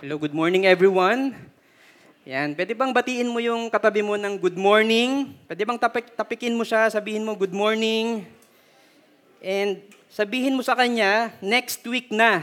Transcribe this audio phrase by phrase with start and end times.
[0.00, 1.36] Hello, good morning everyone.
[2.24, 5.36] Yan, pwede bang batiin mo yung katabi mo ng good morning?
[5.44, 8.24] Pwede bang tapik, tapikin mo siya, sabihin mo good morning?
[9.44, 9.76] And
[10.08, 12.40] sabihin mo sa kanya, next week na.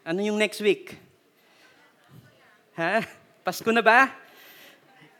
[0.00, 0.96] Ano yung next week?
[2.80, 3.04] Ha?
[3.44, 4.08] Pasko na ba?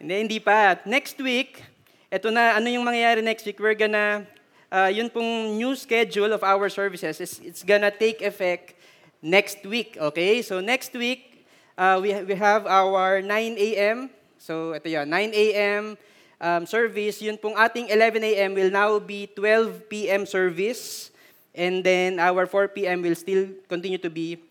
[0.01, 0.81] Hindi, hindi pa.
[0.89, 1.61] Next week,
[2.09, 3.61] eto na, ano yung mangyayari next week?
[3.61, 4.25] We're gonna,
[4.73, 8.81] uh, yun pong new schedule of our services, is, it's gonna take effect
[9.23, 10.43] next week, okay?
[10.43, 11.47] So next week,
[11.79, 14.11] uh, we, we have our 9 a.m.
[14.37, 15.97] So ito yun, 9 a.m.
[16.43, 17.23] Um, service.
[17.23, 18.55] Yun pong ating 11 a.m.
[18.59, 20.27] will now be 12 p.m.
[20.27, 21.15] service.
[21.55, 23.03] And then our 4 p.m.
[23.03, 24.43] will still continue to be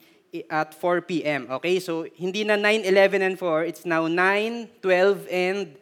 [0.49, 1.52] at 4 p.m.
[1.59, 1.80] Okay?
[1.83, 3.66] So hindi na 9, 11, and 4.
[3.66, 5.75] It's now 9, 12, and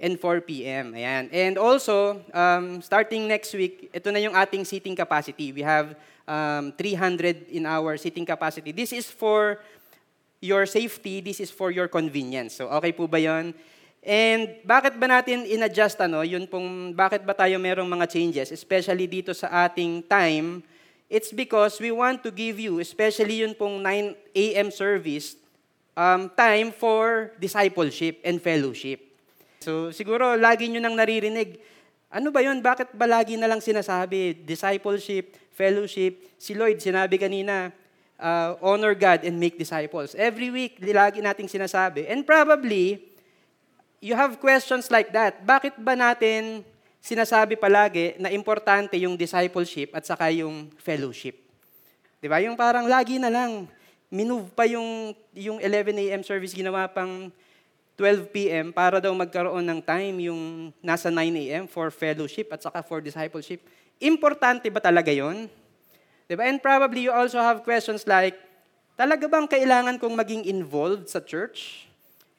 [0.00, 0.96] and 4 p.m.
[0.96, 1.28] Ayan.
[1.28, 5.52] And also, um, starting next week, ito na yung ating seating capacity.
[5.52, 5.92] We have
[6.26, 8.72] um, 300 in our seating capacity.
[8.72, 9.60] This is for
[10.40, 12.56] your safety, this is for your convenience.
[12.56, 13.52] So, okay po ba yon?
[14.00, 19.04] And bakit ba natin in-adjust ano, yun pong, bakit ba tayo merong mga changes, especially
[19.04, 20.64] dito sa ating time,
[21.12, 24.72] it's because we want to give you, especially yun pong 9 a.m.
[24.72, 25.36] service,
[25.92, 29.04] um, time for discipleship and fellowship.
[29.60, 31.60] So siguro lagi nyo nang naririnig,
[32.08, 32.64] ano ba yun?
[32.64, 34.32] Bakit ba lagi na lang sinasabi?
[34.48, 36.24] Discipleship, fellowship.
[36.40, 37.68] Si Lloyd, sinabi kanina,
[38.16, 40.16] uh, honor God and make disciples.
[40.16, 42.08] Every week, lagi nating sinasabi.
[42.08, 43.04] And probably,
[44.00, 45.44] you have questions like that.
[45.44, 46.64] Bakit ba natin
[47.04, 51.36] sinasabi palagi na importante yung discipleship at saka yung fellowship?
[52.16, 52.40] Di ba?
[52.40, 53.68] Yung parang lagi na lang,
[54.08, 56.22] minove pa yung, yung 11 a.m.
[56.24, 57.28] service, ginawa pang
[58.00, 58.72] 12 p.m.
[58.72, 61.64] para daw magkaroon ng time yung nasa 9 a.m.
[61.68, 63.60] for fellowship at saka for discipleship.
[64.00, 65.46] Importante ba talaga yon?
[66.24, 66.48] Diba?
[66.48, 68.34] And probably you also have questions like,
[68.96, 71.84] talaga bang kailangan kong maging involved sa church?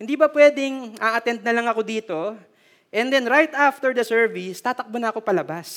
[0.02, 2.34] Hindi ba pwedeng a-attend na lang ako dito,
[2.90, 5.70] and then right after the service, tatakbo na ako palabas?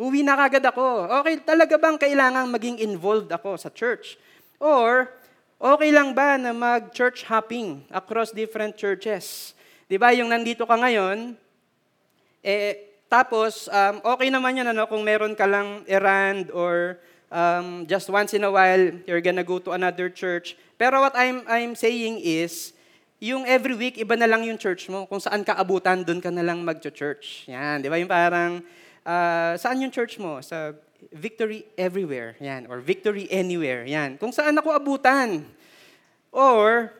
[0.00, 1.12] Uwi na kagad ako.
[1.20, 4.16] Okay, talaga bang kailangan maging involved ako sa church?
[4.56, 5.12] Or,
[5.62, 9.54] Okay lang ba na mag-church hopping across different churches?
[9.86, 11.38] Di ba, yung nandito ka ngayon,
[12.42, 16.96] eh, tapos, um, okay naman yan ano, kung meron ka lang errand or
[17.28, 20.56] um, just once in a while, you're gonna go to another church.
[20.80, 22.72] Pero what I'm, I'm saying is,
[23.20, 25.04] yung every week, iba na lang yung church mo.
[25.04, 27.46] Kung saan ka abutan, doon ka na lang mag-church.
[27.52, 28.00] Yan, di ba?
[28.00, 28.64] Yung parang,
[29.04, 30.40] uh, saan yung church mo?
[30.40, 30.72] Sa
[31.12, 34.18] victory everywhere, yan, or victory anywhere, yan.
[34.18, 35.46] Kung saan ako abutan.
[36.32, 36.90] Or,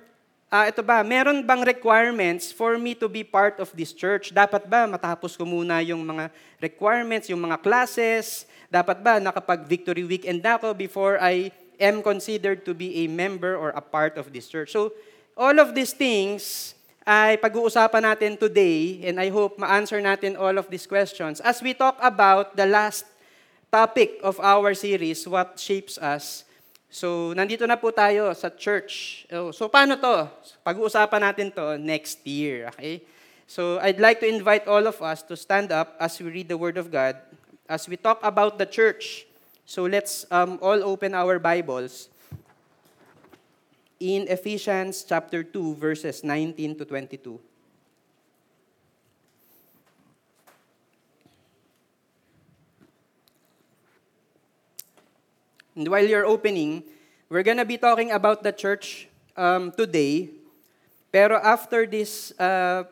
[0.53, 4.37] uh, ito ba, meron bang requirements for me to be part of this church?
[4.37, 6.29] Dapat ba matapos ko muna yung mga
[6.61, 8.45] requirements, yung mga classes?
[8.69, 11.49] Dapat ba nakapag-victory weekend ako before I
[11.81, 14.77] am considered to be a member or a part of this church?
[14.77, 14.93] So,
[15.33, 20.71] all of these things ay pag-uusapan natin today and I hope ma-answer natin all of
[20.71, 23.09] these questions as we talk about the last
[23.73, 26.45] topic of our series, What Shapes Us.
[26.93, 29.25] So, nandito na po tayo sa church.
[29.33, 30.29] Oh, so, paano to?
[30.61, 33.01] Pag-uusapan natin to next year, okay?
[33.49, 36.61] So, I'd like to invite all of us to stand up as we read the
[36.61, 37.17] Word of God,
[37.65, 39.25] as we talk about the church.
[39.65, 42.13] So, let's um, all open our Bibles
[43.97, 47.41] in Ephesians chapter 2, verses 19 to 22.
[55.82, 56.87] And while you're opening,
[57.26, 60.31] we're gonna be talking about the church um, today.
[61.10, 62.87] Pero after this uh,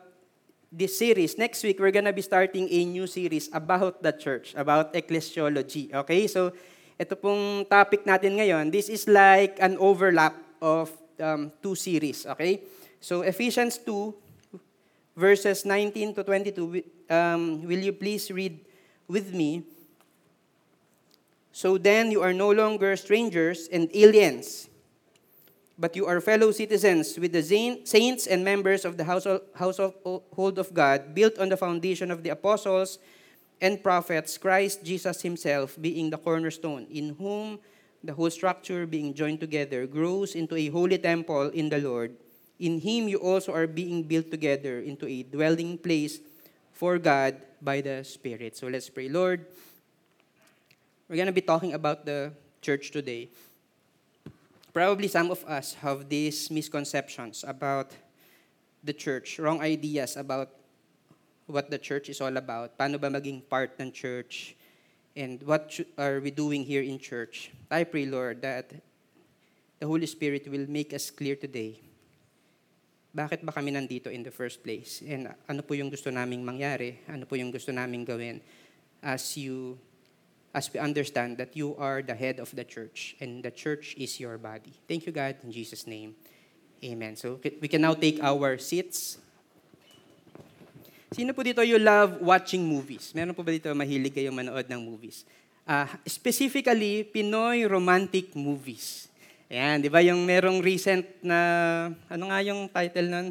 [0.67, 4.91] this series, next week we're gonna be starting a new series about the church, about
[4.91, 5.95] ecclesiology.
[6.03, 6.51] Okay, so
[6.99, 8.75] ito pong topic natin ngayon.
[8.75, 12.27] This is like an overlap of um, two series.
[12.27, 12.59] Okay,
[12.99, 16.83] so Ephesians 2 verses 19 to 22.
[17.07, 18.59] Um, will you please read
[19.07, 19.63] with me?
[21.51, 24.69] So then you are no longer strangers and aliens,
[25.77, 27.43] but you are fellow citizens with the
[27.83, 32.99] saints and members of the household of God, built on the foundation of the apostles
[33.59, 37.59] and prophets, Christ Jesus himself being the cornerstone, in whom
[38.03, 42.15] the whole structure being joined together grows into a holy temple in the Lord.
[42.59, 46.19] In him you also are being built together into a dwelling place
[46.71, 48.57] for God by the Spirit.
[48.57, 49.09] So let's pray.
[49.09, 49.45] Lord,
[51.11, 52.31] we're going to be talking about the
[52.61, 53.27] church today.
[54.71, 57.91] Probably some of us have these misconceptions about
[58.81, 60.47] the church, wrong ideas about
[61.47, 62.77] what the church is all about.
[62.79, 64.55] Paano ba maging part ng church?
[65.11, 67.51] And what are we doing here in church?
[67.69, 68.71] I pray, Lord, that
[69.83, 71.75] the Holy Spirit will make us clear today.
[73.11, 75.03] Bakit ba kami nandito in the first place?
[75.03, 77.03] And ano po yung gusto naming mangyari?
[77.11, 78.39] Ano po yung gusto naming gawin
[79.03, 79.75] as you
[80.53, 84.19] as we understand that you are the head of the church and the church is
[84.19, 84.75] your body.
[84.87, 86.15] Thank you God in Jesus name.
[86.83, 87.15] Amen.
[87.15, 89.17] So we can now take our seats.
[91.11, 93.11] Sino po dito you love watching movies?
[93.11, 95.27] Meron po ba dito mahilig kayong manood ng movies?
[95.67, 99.11] Uh, specifically, Pinoy romantic movies.
[99.51, 103.27] Ayan, di ba yung merong recent na, ano nga yung title nun?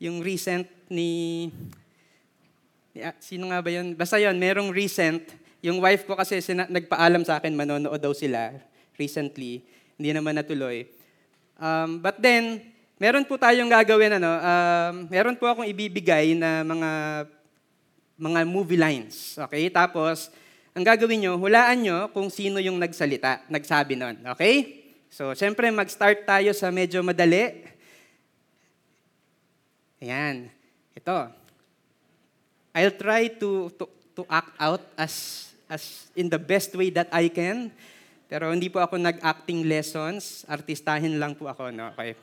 [0.00, 1.52] Yung recent ni,
[2.96, 3.92] yeah, sino nga ba yun?
[3.92, 5.20] Basta yun, merong recent.
[5.60, 8.56] Yung wife ko kasi sina, nagpaalam sa akin, manonood daw sila
[8.96, 9.60] recently.
[10.00, 10.88] Hindi naman natuloy.
[11.60, 12.64] Um, but then,
[12.96, 16.90] meron po tayong gagawin, ano, um, meron po akong ibibigay na mga
[18.20, 19.40] mga movie lines.
[19.48, 19.72] Okay?
[19.72, 20.28] Tapos,
[20.76, 24.20] ang gagawin nyo, hulaan nyo kung sino yung nagsalita, nagsabi nun.
[24.36, 24.84] Okay?
[25.10, 27.66] So, siyempre, mag-start tayo sa medyo madali.
[29.98, 30.52] Ayan.
[30.94, 31.32] Ito.
[32.70, 33.84] I'll try to, to,
[34.14, 37.70] to act out as, as in the best way that I can.
[38.26, 40.42] Pero hindi po ako nag-acting lessons.
[40.50, 41.70] Artistahin lang po ako.
[41.70, 41.94] No?
[41.94, 42.18] Okay.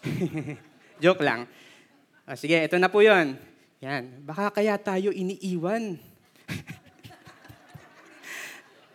[1.04, 1.44] Joke lang.
[2.24, 3.36] O, sige, ito na po yon.
[3.84, 4.24] Yan.
[4.24, 6.00] Baka kaya tayo iniiwan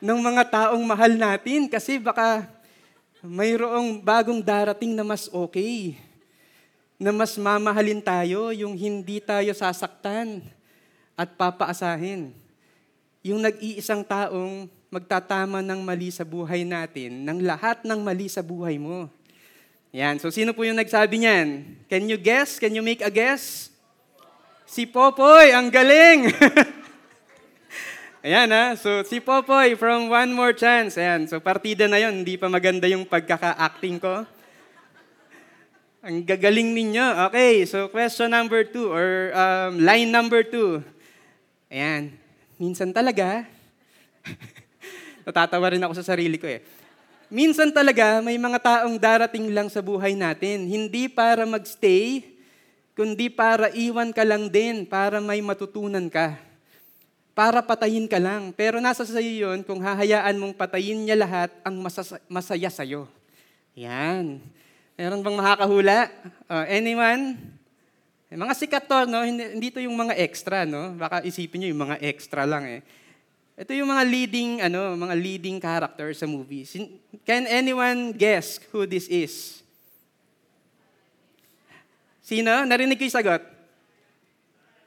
[0.05, 2.43] ng mga taong mahal natin kasi baka
[3.23, 5.95] mayroong bagong darating na mas okay,
[6.99, 10.43] na mas mamahalin tayo, yung hindi tayo sasaktan
[11.15, 12.42] at papaasahin.
[13.23, 18.77] Yung nag-iisang taong magtatama ng mali sa buhay natin, ng lahat ng mali sa buhay
[18.77, 19.09] mo.
[19.95, 20.19] Yan.
[20.19, 21.79] So, sino po yung nagsabi niyan?
[21.89, 22.59] Can you guess?
[22.59, 23.73] Can you make a guess?
[24.67, 26.29] Si Popoy, ang galing!
[28.23, 28.71] Ayan ha.
[28.79, 30.95] So si Popoy from One More Chance.
[30.95, 31.27] Ayan.
[31.27, 32.23] So partida na yon.
[32.23, 34.23] Hindi pa maganda yung pagkaka-acting ko.
[35.99, 37.27] Ang gagaling ninyo.
[37.27, 37.67] Okay.
[37.67, 40.79] So question number two or um, line number two.
[41.67, 42.15] Ayan.
[42.57, 43.45] Minsan talaga,
[45.27, 46.61] natatawa rin ako sa sarili ko eh.
[47.33, 50.69] Minsan talaga, may mga taong darating lang sa buhay natin.
[50.69, 52.21] Hindi para magstay,
[52.93, 56.37] kundi para iwan ka lang din, para may matutunan ka
[57.33, 58.53] para patayin ka lang.
[58.53, 63.09] Pero nasa sa iyo yun kung hahayaan mong patayin niya lahat ang masasa- masaya sa'yo.
[63.73, 64.37] Yan.
[64.93, 65.99] Meron bang makakahula?
[66.45, 67.33] Uh, anyone?
[68.33, 69.21] Eh, mga sikat to, no?
[69.21, 70.97] Hindi, hindi to yung mga extra, no?
[70.97, 72.81] Baka isipin niyo yung mga extra lang eh.
[73.53, 76.73] Ito yung mga leading, ano, mga leading characters sa movies.
[77.29, 79.61] Can anyone guess who this is?
[82.25, 82.65] Sino?
[82.65, 83.45] Narinig ko yung sagot?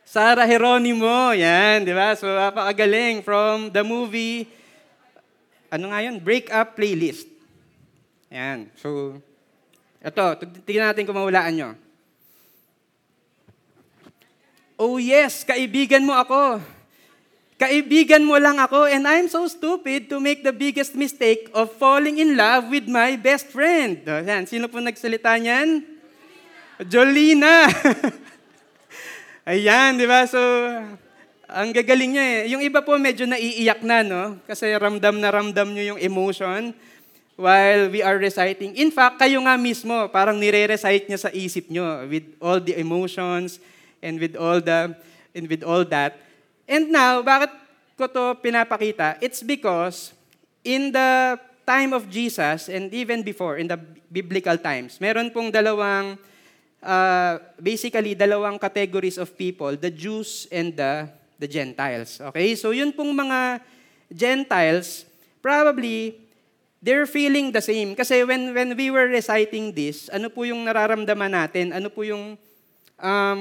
[0.03, 2.19] Sarah Geronimo, yan, di ba?
[2.19, 4.51] So, napakagaling from the movie,
[5.71, 6.19] ano nga yun?
[6.19, 7.31] Break Up Playlist.
[8.35, 8.75] Yan.
[8.75, 9.23] So,
[10.03, 10.25] ito,
[10.67, 11.86] tignan natin kung mahulaan nyo.
[14.77, 16.61] Oh yes, kaibigan mo ako.
[17.57, 22.21] Kaibigan mo lang ako and I'm so stupid to make the biggest mistake of falling
[22.21, 24.05] in love with my best friend.
[24.05, 25.81] Yan, sino po nagsalita niyan?
[26.85, 27.65] Jolina.
[27.73, 28.23] Jolina.
[29.47, 30.27] Ayan, di ba?
[30.27, 30.43] So,
[31.47, 32.41] ang gagaling niya eh.
[32.51, 34.43] Yung iba po medyo naiiyak na, no?
[34.43, 36.75] Kasi ramdam na ramdam niyo yung emotion
[37.39, 38.75] while we are reciting.
[38.75, 43.63] In fact, kayo nga mismo, parang nire-recite niya sa isip niyo with all the emotions
[44.07, 44.95] and with all the
[45.35, 46.23] and with all that.
[46.71, 47.51] And now, bakit
[47.99, 49.19] ko to pinapakita?
[49.19, 50.15] It's because
[50.63, 56.15] in the time of Jesus and even before, in the biblical times, meron pong dalawang
[56.79, 62.23] uh, basically dalawang categories of people, the Jews and the the Gentiles.
[62.33, 62.55] Okay?
[62.55, 63.61] So yun pong mga
[64.15, 65.05] Gentiles,
[65.43, 66.15] probably
[66.79, 67.99] they're feeling the same.
[67.99, 71.75] Kasi when when we were reciting this, ano po yung nararamdaman natin?
[71.75, 72.39] Ano po yung
[73.03, 73.41] um,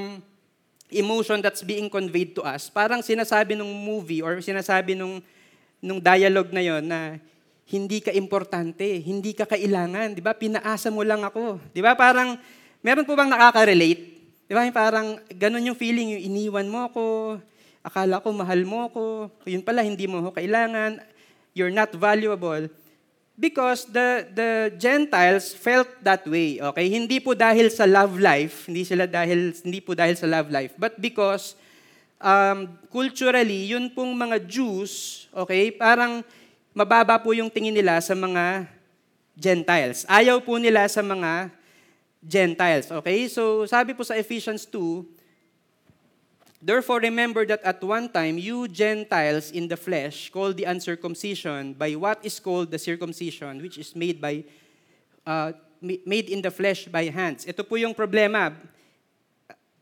[0.95, 2.71] emotion that's being conveyed to us?
[2.71, 5.19] Parang sinasabi ng movie or sinasabi nung
[5.83, 7.19] nung dialogue na yon na
[7.67, 10.31] hindi ka importante, hindi ka kailangan, 'di ba?
[10.31, 11.59] Pinaasa mo lang ako.
[11.75, 11.93] 'Di ba?
[11.93, 12.39] Parang
[12.85, 14.13] Meron po bang nakaka-relate?
[14.45, 14.61] Di ba?
[14.69, 17.05] Parang ganun yung feeling, yung iniwan mo ako,
[17.81, 21.01] akala ko mahal mo ako, yun pala hindi mo ako kailangan,
[21.57, 22.69] you're not valuable.
[23.35, 26.87] Because the, the Gentiles felt that way, okay?
[26.87, 30.71] Hindi po dahil sa love life, hindi sila dahil, hindi po dahil sa love life,
[30.79, 31.59] but because
[32.23, 36.23] um, culturally, yun pong mga Jews, okay, parang
[36.71, 38.71] mababa po yung tingin nila sa mga
[39.35, 40.07] Gentiles.
[40.07, 41.51] Ayaw po nila sa mga
[42.23, 42.87] Gentiles.
[42.89, 43.27] Okay?
[43.27, 45.14] So, sabi po sa Ephesians 2,
[46.65, 51.93] Therefore, remember that at one time, you Gentiles in the flesh, called the uncircumcision by
[51.93, 54.43] what is called the circumcision, which is made by
[55.27, 57.45] uh, ma- made in the flesh by hands.
[57.45, 58.49] Ito po yung problema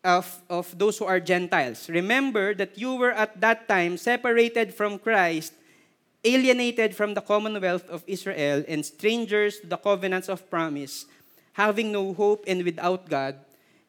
[0.04, 1.88] of, of those who are Gentiles.
[1.88, 5.54] Remember that you were at that time separated from Christ,
[6.20, 11.06] alienated from the commonwealth of Israel, and strangers to the covenants of promise,
[11.54, 13.40] having no hope and without God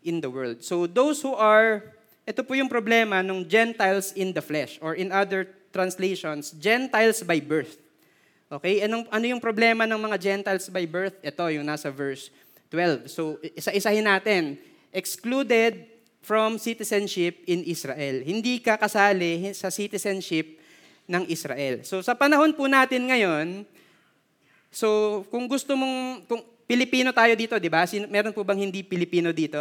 [0.05, 0.63] in the world.
[0.63, 1.94] So those who are,
[2.25, 7.37] ito po yung problema ng Gentiles in the flesh, or in other translations, Gentiles by
[7.41, 7.77] birth.
[8.49, 8.81] Okay?
[8.85, 11.17] Anong, ano yung problema ng mga Gentiles by birth?
[11.21, 12.33] Ito, yung nasa verse
[12.73, 13.13] 12.
[13.13, 14.57] So, isa-isahin natin.
[14.95, 15.85] Excluded
[16.25, 18.25] from citizenship in Israel.
[18.25, 20.57] Hindi ka kasali sa citizenship
[21.05, 21.85] ng Israel.
[21.85, 23.69] So, sa panahon po natin ngayon,
[24.73, 27.85] so, kung gusto mong, kung Pilipino tayo dito, di ba?
[28.09, 29.61] Meron po bang hindi Pilipino dito?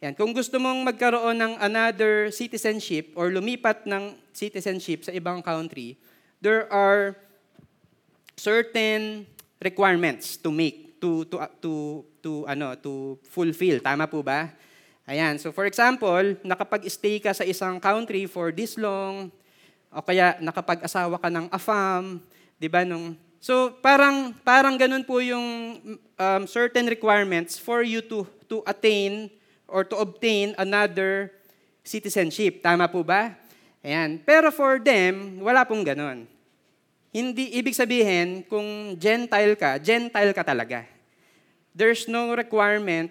[0.00, 0.16] Yan.
[0.16, 6.00] Kung gusto mong magkaroon ng another citizenship or lumipat ng citizenship sa ibang country,
[6.40, 7.12] there are
[8.32, 9.28] certain
[9.60, 11.72] requirements to make to to to
[12.24, 13.76] to ano to fulfill.
[13.84, 14.48] Tama po ba?
[15.04, 15.36] Ayan.
[15.36, 19.28] So for example nakapag-stay ka sa isang country for this long
[19.92, 22.22] o kaya nakapag-asawa ka ng afam
[22.56, 25.80] 'di ba nung so parang parang ganun po yung
[26.14, 29.26] um, certain requirements for you to to attain
[29.70, 31.30] or to obtain another
[31.86, 33.38] citizenship tama po ba
[33.80, 36.28] ayan pero for them wala pong ganun
[37.10, 40.86] hindi ibig sabihin kung Gentile ka, Gentile ka talaga.
[41.74, 43.10] There's no requirement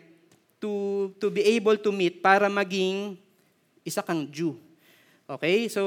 [0.63, 3.19] to to be able to meet para maging
[3.83, 4.55] isa kang Jew.
[5.27, 5.67] Okay?
[5.67, 5.83] So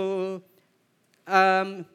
[1.25, 1.89] um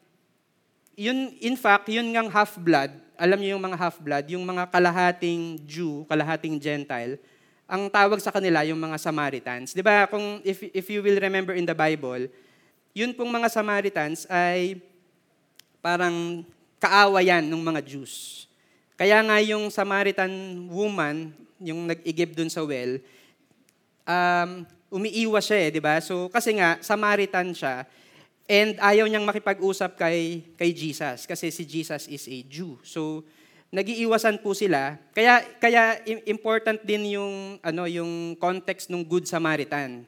[0.97, 6.01] yun in fact, yun ngang half-blood, alam niyo yung mga half-blood, yung mga kalahating Jew,
[6.09, 7.21] kalahating Gentile,
[7.67, 9.75] ang tawag sa kanila yung mga Samaritans.
[9.75, 10.07] 'Di ba?
[10.07, 12.31] Kung if if you will remember in the Bible,
[12.95, 14.79] yun pong mga Samaritans ay
[15.83, 16.47] parang
[16.81, 18.45] kaawa yan ng mga Jews.
[18.97, 20.31] Kaya nga yung Samaritan
[20.73, 21.29] woman,
[21.61, 22.97] yung nag-igib dun sa well,
[24.07, 26.01] um, umiiwas siya eh, di ba?
[26.01, 27.85] So, kasi nga, Samaritan siya,
[28.49, 32.79] and ayaw niyang makipag-usap kay, kay Jesus, kasi si Jesus is a Jew.
[32.81, 33.21] So,
[33.71, 34.95] nagiiwasan po sila.
[35.11, 40.07] Kaya, kaya important din yung, ano, yung context ng Good Samaritan.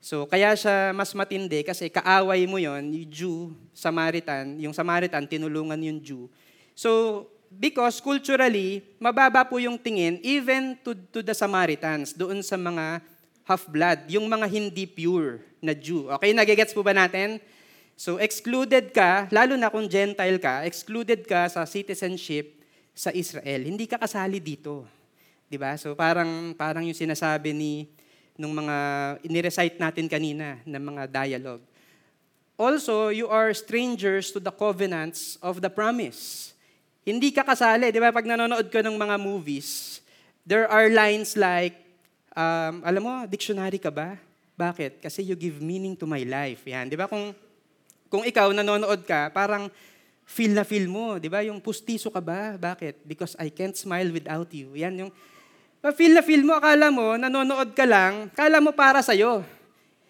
[0.00, 3.36] So, kaya siya mas matindi kasi kaaway mo yon yung Jew,
[3.76, 6.24] Samaritan, yung Samaritan, tinulungan yung Jew.
[6.72, 13.04] So, because culturally, mababa po yung tingin even to, to the Samaritans, doon sa mga
[13.44, 16.08] half-blood, yung mga hindi pure na Jew.
[16.16, 17.36] Okay, nagigets po ba natin?
[17.92, 22.59] So, excluded ka, lalo na kung Gentile ka, excluded ka sa citizenship
[23.00, 23.64] sa Israel.
[23.64, 24.84] Hindi ka kasali dito.
[25.48, 25.80] 'Di ba?
[25.80, 27.88] So parang parang yung sinasabi ni
[28.36, 28.76] nung mga
[29.24, 31.64] inirecite natin kanina ng mga dialogue.
[32.60, 36.52] Also, you are strangers to the covenants of the promise.
[37.04, 37.88] Hindi ka kasali.
[37.88, 40.00] Di ba, pag nanonood ka ng mga movies,
[40.44, 41.72] there are lines like,
[42.36, 44.20] um, alam mo, dictionary ka ba?
[44.60, 45.00] Bakit?
[45.00, 46.60] Kasi you give meaning to my life.
[46.68, 46.92] Yan.
[46.92, 47.32] Di ba, kung,
[48.12, 49.72] kung ikaw nanonood ka, parang
[50.30, 51.18] feel na feel mo.
[51.18, 52.54] Di ba, yung pustiso ka ba?
[52.54, 53.02] Bakit?
[53.02, 54.70] Because I can't smile without you.
[54.78, 55.10] Yan yung,
[55.98, 59.42] feel na feel mo, akala mo, nanonood ka lang, akala mo para sa'yo.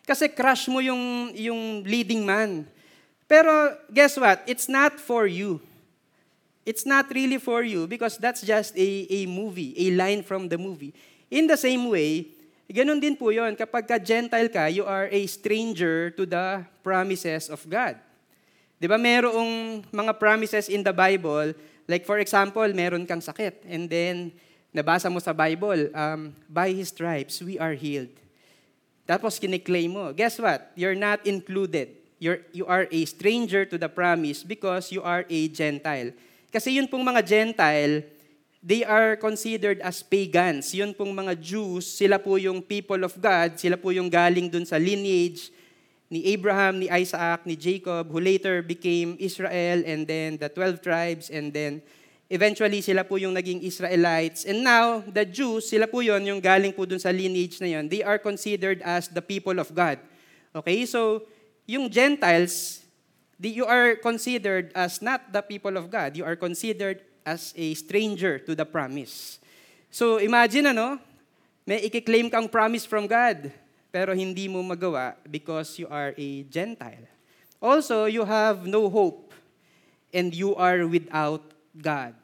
[0.04, 2.68] Kasi crush mo yung, yung leading man.
[3.24, 3.48] Pero
[3.88, 4.44] guess what?
[4.44, 5.62] It's not for you.
[6.68, 10.60] It's not really for you because that's just a, a movie, a line from the
[10.60, 10.92] movie.
[11.32, 12.28] In the same way,
[12.68, 13.56] ganun din po yon.
[13.56, 17.96] Kapag ka Gentile ka, you are a stranger to the promises of God.
[18.80, 21.52] Di ba merong mga promises in the Bible,
[21.84, 24.32] like for example, meron kang sakit, and then
[24.72, 28.08] nabasa mo sa Bible, um, by His stripes, we are healed.
[29.04, 30.72] Tapos kiniklaim mo, guess what?
[30.80, 31.92] You're not included.
[32.16, 36.16] You're, you are a stranger to the promise because you are a Gentile.
[36.48, 38.00] Kasi yun pong mga Gentile,
[38.64, 40.72] they are considered as pagans.
[40.72, 44.64] Yun pong mga Jews, sila po yung people of God, sila po yung galing dun
[44.64, 45.52] sa lineage
[46.10, 51.30] ni Abraham, ni Isaac, ni Jacob, who later became Israel, and then the 12 tribes,
[51.30, 51.80] and then
[52.30, 54.46] Eventually, sila po yung naging Israelites.
[54.46, 57.90] And now, the Jews, sila po yon yung galing po dun sa lineage na yon.
[57.90, 59.98] They are considered as the people of God.
[60.54, 61.26] Okay, so
[61.66, 62.86] yung Gentiles,
[63.42, 66.14] you are considered as not the people of God.
[66.14, 69.42] You are considered as a stranger to the promise.
[69.90, 71.02] So imagine ano,
[71.66, 73.50] may ikiklaim kang promise from God,
[73.90, 77.06] pero hindi mo magawa because you are a Gentile.
[77.60, 79.34] Also, you have no hope
[80.14, 81.44] and you are without
[81.76, 82.16] God.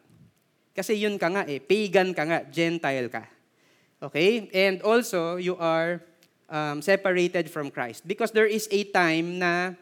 [0.73, 3.29] Kasi yun ka nga eh, pagan ka nga, Gentile ka.
[4.01, 4.49] Okay?
[4.55, 6.01] And also, you are
[6.49, 8.07] um, separated from Christ.
[8.07, 9.75] Because there is a time na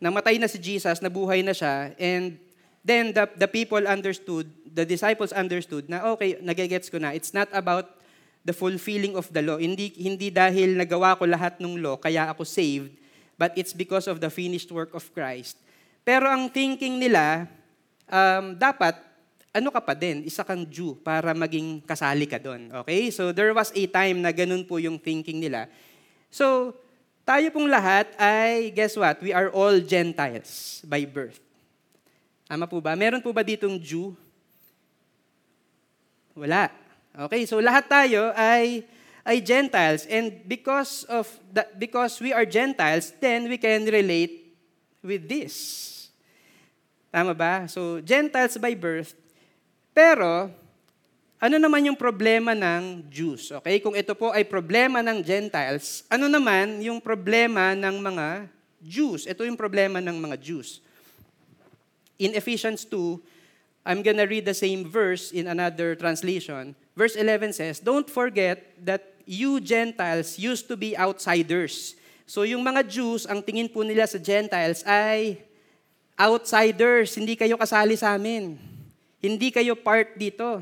[0.00, 2.40] namatay na si Jesus, nabuhay na siya, and
[2.80, 7.12] then the, the people understood, the disciples understood na okay, nagigets ko na.
[7.12, 7.99] It's not about
[8.40, 9.60] the fulfilling of the law.
[9.60, 12.92] Hindi, hindi dahil nagawa ko lahat ng law, kaya ako saved,
[13.36, 15.60] but it's because of the finished work of Christ.
[16.04, 17.44] Pero ang thinking nila,
[18.08, 18.96] um, dapat,
[19.52, 22.72] ano ka pa din, isa kang Jew para maging kasali ka doon.
[22.84, 23.12] Okay?
[23.12, 25.68] So there was a time na ganun po yung thinking nila.
[26.30, 26.72] So,
[27.26, 29.18] tayo pong lahat ay, guess what?
[29.20, 31.42] We are all Gentiles by birth.
[32.50, 32.98] Tama po ba?
[32.98, 34.14] Meron po ba ditong Jew?
[36.34, 36.79] Wala.
[37.10, 38.86] Okay, so lahat tayo ay
[39.26, 44.54] ay Gentiles and because of that because we are Gentiles, then we can relate
[45.02, 45.54] with this.
[47.10, 47.66] Tama ba?
[47.66, 49.18] So Gentiles by birth.
[49.90, 50.54] Pero
[51.40, 53.50] ano naman yung problema ng Jews?
[53.50, 58.26] Okay, kung ito po ay problema ng Gentiles, ano naman yung problema ng mga
[58.78, 59.26] Jews?
[59.26, 60.84] Ito yung problema ng mga Jews.
[62.20, 63.18] In Ephesians 2,
[63.88, 66.76] I'm gonna read the same verse in another translation.
[67.00, 71.96] Verse 11 says, Don't forget that you Gentiles used to be outsiders.
[72.28, 75.40] So yung mga Jews, ang tingin po nila sa Gentiles ay
[76.20, 78.60] outsiders, hindi kayo kasali sa amin.
[79.16, 80.60] Hindi kayo part dito.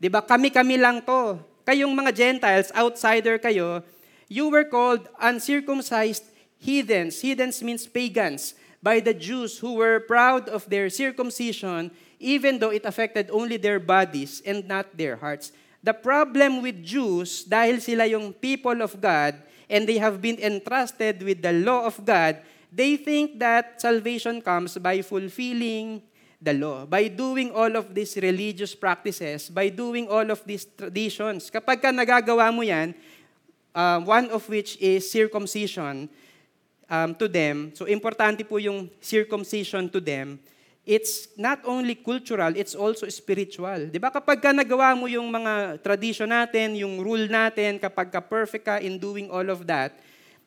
[0.00, 0.24] 'Di ba?
[0.24, 1.36] Kami-kami lang 'to.
[1.68, 3.84] Kayong mga Gentiles, outsider kayo,
[4.32, 6.24] you were called uncircumcised
[6.56, 7.20] heathens.
[7.20, 12.88] Heathens means pagans by the Jews who were proud of their circumcision even though it
[12.88, 15.52] affected only their bodies and not their hearts.
[15.84, 19.36] The problem with Jews, dahil sila yung people of God
[19.68, 22.40] and they have been entrusted with the law of God,
[22.72, 26.00] they think that salvation comes by fulfilling
[26.40, 31.52] the law, by doing all of these religious practices, by doing all of these traditions.
[31.52, 32.96] Kapag ka nagagawa mo yan,
[33.76, 36.08] uh, one of which is circumcision
[36.88, 40.40] um, to them, so importante po yung circumcision to them,
[40.84, 43.88] it's not only cultural, it's also spiritual.
[43.88, 48.20] Di ba kapag ka nagawa mo yung mga tradition natin, yung rule natin, kapag ka
[48.20, 49.96] perfect ka in doing all of that,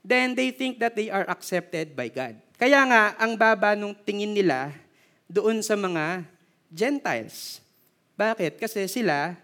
[0.06, 2.38] then they think that they are accepted by God.
[2.58, 4.74] Kaya nga, ang baba nung tingin nila
[5.30, 6.26] doon sa mga
[6.70, 7.60] Gentiles.
[8.18, 8.58] Bakit?
[8.62, 9.38] Kasi sila,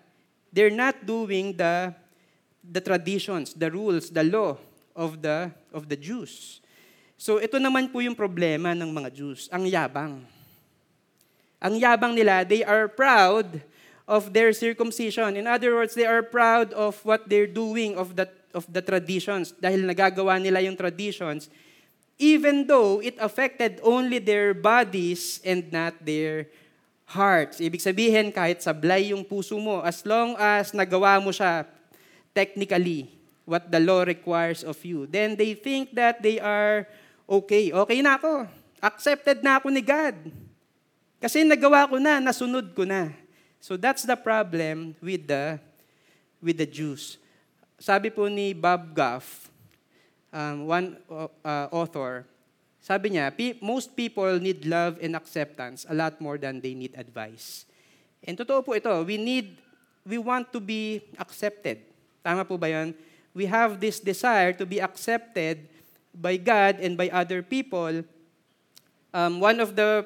[0.54, 1.94] they're not doing the
[2.64, 4.56] the traditions, the rules, the law
[4.96, 6.64] of the of the Jews.
[7.20, 10.33] So ito naman po yung problema ng mga Jews, ang yabang.
[11.64, 13.64] Ang yabang nila, they are proud
[14.04, 15.40] of their circumcision.
[15.40, 19.56] In other words, they are proud of what they're doing of the, of the traditions.
[19.56, 21.48] Dahil nagagawa nila yung traditions,
[22.20, 26.52] even though it affected only their bodies and not their
[27.08, 27.64] hearts.
[27.64, 31.64] Ibig sabihin, kahit sablay yung puso mo, as long as nagawa mo siya
[32.36, 33.08] technically,
[33.48, 36.88] what the law requires of you, then they think that they are
[37.28, 37.72] okay.
[37.72, 38.48] Okay na ako.
[38.84, 40.43] Accepted na ako ni God.
[41.24, 43.16] Kasi nagawa ko na, nasunod ko na.
[43.64, 45.56] So that's the problem with the
[46.44, 47.16] with the Jews.
[47.80, 49.48] Sabi po ni Bob Goff,
[50.36, 52.28] um, one uh, author,
[52.84, 53.32] sabi niya,
[53.64, 57.64] most people need love and acceptance a lot more than they need advice.
[58.20, 59.56] And totoo po ito, we need,
[60.04, 61.88] we want to be accepted.
[62.20, 62.92] Tama po ba yan?
[63.32, 65.72] We have this desire to be accepted
[66.12, 68.04] by God and by other people.
[69.16, 70.04] Um, one of the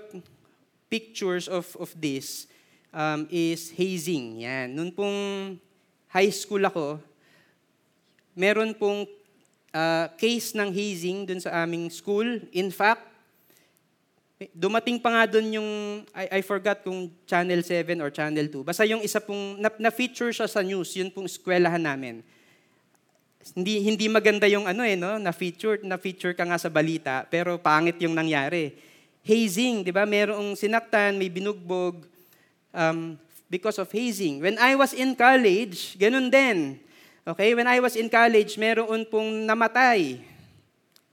[0.89, 2.47] pictures of, of this
[2.91, 4.41] um, is hazing.
[4.43, 4.73] Yan.
[4.73, 5.19] Noon pong
[6.11, 6.97] high school ako,
[8.33, 9.05] meron pong
[9.75, 12.25] uh, case ng hazing dun sa aming school.
[12.55, 13.03] In fact,
[14.53, 15.69] dumating pa nga dun yung,
[16.13, 18.61] I, I forgot kung Channel 7 or Channel 2.
[18.61, 22.21] Basta yung isa pong, na, na-feature siya sa news, yun pong eskwelahan namin.
[23.55, 27.23] Hindi hindi maganda yung ano eh no, na feature na feature ka nga sa balita
[27.31, 28.75] pero pangit yung nangyari
[29.27, 30.07] hazing, di ba?
[30.07, 32.07] Merong sinaktan, may binugbog
[32.71, 33.19] um,
[33.51, 34.39] because of hazing.
[34.39, 36.79] When I was in college, ganun din.
[37.27, 40.23] Okay, when I was in college, meron pong namatay.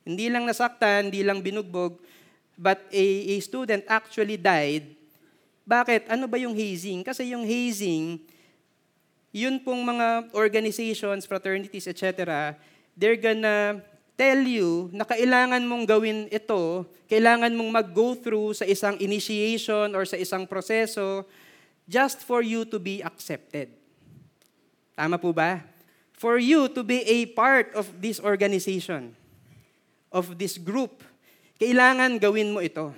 [0.07, 1.99] Hindi lang nasaktan, hindi lang binugbog,
[2.55, 4.95] but a, a student actually died.
[5.67, 6.07] Bakit?
[6.13, 7.03] Ano ba yung hazing?
[7.03, 8.23] Kasi yung hazing,
[9.35, 12.55] yun pong mga organizations, fraternities, etc.,
[12.95, 13.83] they're gonna
[14.15, 20.07] tell you na kailangan mong gawin ito, kailangan mong mag-go through sa isang initiation or
[20.07, 21.27] sa isang proseso
[21.85, 23.71] just for you to be accepted.
[24.95, 25.61] Tama po ba?
[26.15, 29.19] For you to be a part of this organization,
[30.15, 31.03] of this group,
[31.59, 32.95] kailangan gawin mo ito.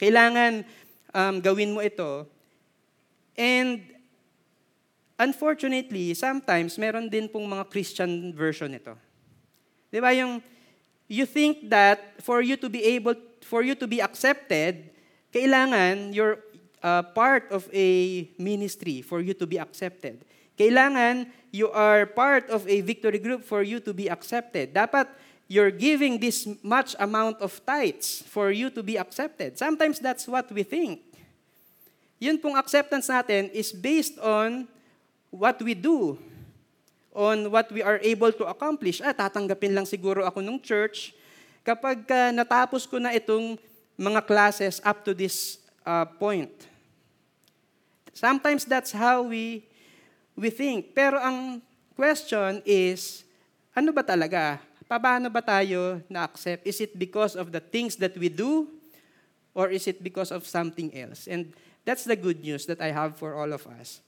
[0.00, 0.64] Kailangan
[1.12, 2.24] um, gawin mo ito.
[3.36, 3.84] And
[5.20, 8.96] unfortunately, sometimes meron din pong mga Christian version nito.
[9.92, 10.40] Di ba yung,
[11.06, 13.12] you think that for you to be able,
[13.44, 14.88] for you to be accepted,
[15.28, 16.40] kailangan your,
[16.80, 20.24] uh, part of a ministry for you to be accepted.
[20.56, 24.72] Kailangan you are part of a victory group for you to be accepted.
[24.72, 25.06] Dapat
[25.52, 29.60] you're giving this much amount of tithes for you to be accepted.
[29.60, 31.04] Sometimes that's what we think.
[32.16, 34.64] Yun pong acceptance natin is based on
[35.28, 36.16] what we do,
[37.12, 39.00] on what we are able to accomplish.
[39.04, 41.12] Ah, tatanggapin lang siguro ako ng church
[41.62, 43.60] kapag uh, natapos ko na itong
[43.94, 46.50] mga classes up to this uh, point.
[48.12, 49.64] Sometimes that's how we
[50.34, 50.96] we think.
[50.96, 51.60] Pero ang
[51.94, 53.22] question is,
[53.76, 54.58] ano ba talaga?
[54.88, 56.68] Paano ba tayo na-accept?
[56.68, 58.68] Is it because of the things that we do?
[59.52, 61.28] Or is it because of something else?
[61.28, 61.52] And
[61.84, 64.00] That's the good news that I have for all of us.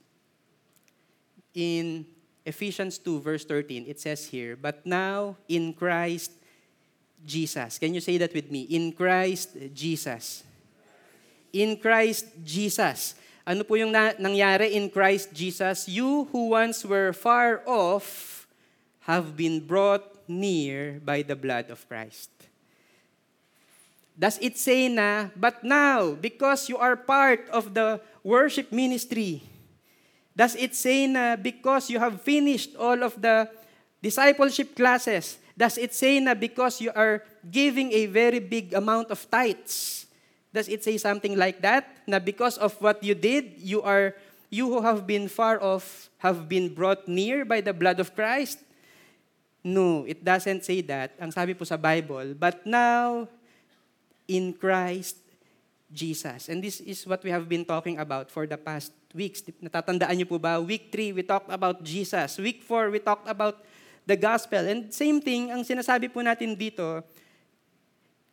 [1.54, 2.06] In
[2.44, 6.32] Ephesians 2, verse 13, it says here, But now in Christ
[7.24, 7.78] Jesus.
[7.78, 8.68] Can you say that with me?
[8.68, 10.44] In Christ Jesus.
[11.52, 13.16] In Christ Jesus.
[13.48, 15.88] Ano po yung na- nangyari in Christ Jesus?
[15.88, 18.44] You who once were far off
[19.08, 22.28] have been brought near by the blood of Christ.
[24.16, 29.42] Does it say na, but now, because you are part of the worship ministry,
[30.36, 33.48] does it say na because you have finished all of the
[34.02, 39.22] discipleship classes, does it say na because you are giving a very big amount of
[39.30, 40.06] tithes,
[40.52, 41.86] does it say something like that?
[42.06, 44.14] Na because of what you did, you are
[44.50, 48.58] you who have been far off have been brought near by the blood of Christ?
[49.64, 51.16] No, it doesn't say that.
[51.18, 53.26] Ang sabi po sa Bible, but now
[54.28, 55.23] in Christ
[55.94, 56.50] Jesus.
[56.50, 59.46] And this is what we have been talking about for the past weeks.
[59.62, 60.58] Natatandaan niyo po ba?
[60.58, 62.36] Week 3, we talked about Jesus.
[62.42, 63.62] Week 4, we talked about
[64.02, 64.66] the gospel.
[64.66, 67.00] And same thing, ang sinasabi po natin dito,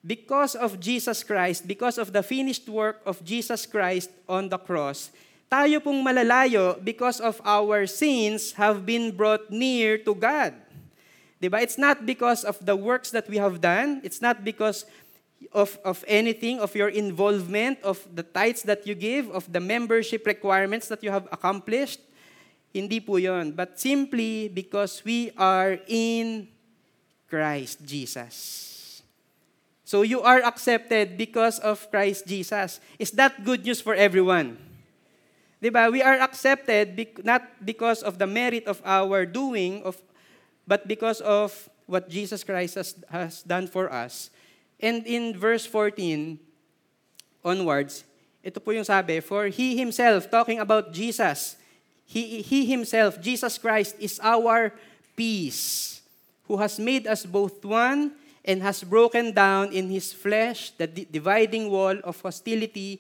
[0.02, 5.14] because of Jesus Christ, because of the finished work of Jesus Christ on the cross,
[5.46, 10.58] tayo pong malalayo because of our sins have been brought near to God.
[11.42, 11.58] Diba?
[11.58, 13.98] It's not because of the works that we have done.
[14.06, 14.86] It's not because
[15.54, 20.26] of, of anything, of your involvement, of the tithes that you give, of the membership
[20.26, 22.00] requirements that you have accomplished.
[22.74, 23.52] Hindi po yon.
[23.52, 26.48] But simply because we are in
[27.30, 29.04] Christ Jesus.
[29.84, 32.80] So you are accepted because of Christ Jesus.
[32.98, 34.56] Is that good news for everyone?
[35.62, 35.92] Diba?
[35.92, 40.00] We are accepted not because of the merit of our doing, of,
[40.66, 41.52] but because of
[41.86, 44.32] what Jesus Christ has, has done for us.
[44.82, 46.40] And in verse 14
[47.46, 48.04] onwards,
[48.42, 51.56] ito po yung sabi, For He Himself, talking about Jesus,
[52.10, 54.74] He, he Himself, Jesus Christ, is our
[55.16, 56.02] peace,
[56.50, 61.70] who has made us both one and has broken down in His flesh the dividing
[61.70, 63.00] wall of hostility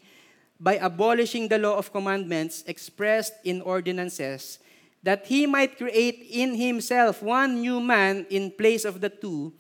[0.62, 4.62] by abolishing the law of commandments expressed in ordinances,
[5.02, 9.52] that He might create in Himself one new man in place of the two,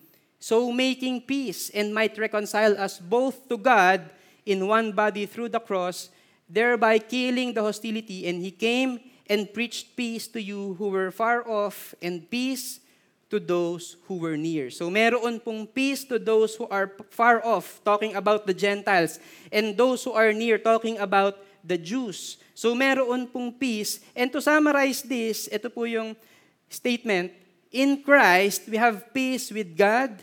[0.41, 4.09] so making peace and might reconcile us both to God
[4.41, 6.09] in one body through the cross,
[6.49, 8.25] thereby killing the hostility.
[8.25, 8.99] And he came
[9.29, 12.81] and preached peace to you who were far off and peace
[13.29, 14.73] to those who were near.
[14.73, 19.21] So meron pong peace to those who are far off, talking about the Gentiles,
[19.53, 22.41] and those who are near, talking about the Jews.
[22.57, 24.01] So meron pong peace.
[24.17, 26.17] And to summarize this, ito po yung
[26.65, 27.31] statement,
[27.71, 30.17] in Christ, we have peace with God,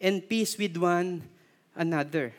[0.00, 1.22] and peace with one
[1.74, 2.32] another.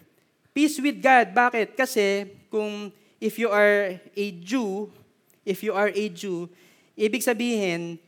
[0.56, 1.32] Peace with God.
[1.36, 1.76] Bakit?
[1.76, 4.92] Kasi kung if you are a Jew,
[5.46, 6.48] if you are a Jew,
[6.96, 8.00] ibig sabihin,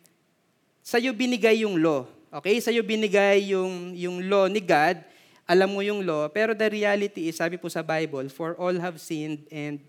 [0.82, 2.08] sa'yo binigay yung law.
[2.32, 2.60] Okay?
[2.60, 5.04] Sa'yo binigay yung, yung law ni God.
[5.48, 6.32] Alam mo yung law.
[6.32, 9.84] Pero the reality is, sabi po sa Bible, for all have sinned and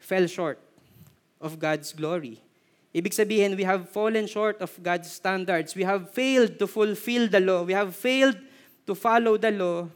[0.00, 0.56] fell short
[1.36, 2.40] of God's glory.
[2.92, 5.72] Ibig sabihin, we have fallen short of God's standards.
[5.72, 7.64] We have failed to fulfill the law.
[7.64, 8.36] We have failed
[8.86, 9.88] to follow the law.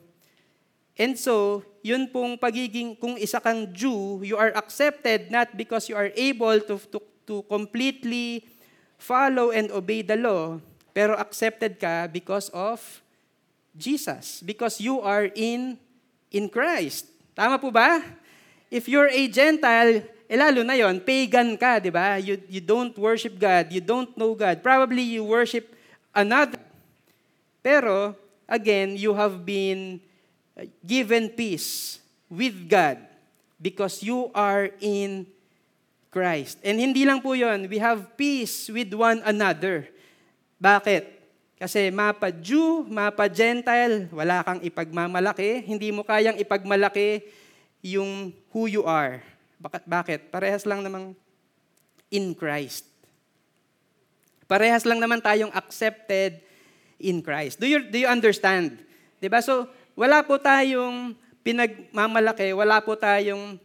[0.96, 5.96] And so, yun pong pagiging, kung isa kang Jew, you are accepted not because you
[5.96, 8.48] are able to, to, to completely
[8.96, 10.56] follow and obey the law,
[10.96, 12.80] pero accepted ka because of
[13.76, 14.40] Jesus.
[14.40, 15.76] Because you are in,
[16.32, 17.12] in Christ.
[17.36, 18.00] Tama po ba?
[18.72, 22.16] If you're a Gentile, eh lalo na yon, pagan ka, di ba?
[22.16, 24.64] You, you don't worship God, you don't know God.
[24.64, 25.76] Probably you worship
[26.16, 26.58] another.
[27.60, 28.16] Pero,
[28.48, 30.00] again, you have been
[30.56, 31.98] uh, given peace
[32.30, 33.02] with God
[33.60, 35.26] because you are in
[36.10, 36.56] Christ.
[36.64, 39.84] And hindi lang po yon, we have peace with one another.
[40.56, 41.12] Bakit?
[41.56, 47.24] Kasi mapa Jew, mapa Gentile, wala kang ipagmamalaki, hindi mo kayang ipagmalaki
[47.84, 49.20] yung who you are.
[49.60, 49.82] Bakit?
[49.84, 50.20] Bakit?
[50.28, 51.16] Parehas lang namang
[52.12, 52.84] in Christ.
[54.46, 56.38] Parehas lang naman tayong accepted
[56.98, 57.60] in Christ.
[57.60, 58.80] Do you, do you understand?
[59.20, 59.40] ba?
[59.42, 63.58] So, wala po tayong pinagmamalaki, wala po tayong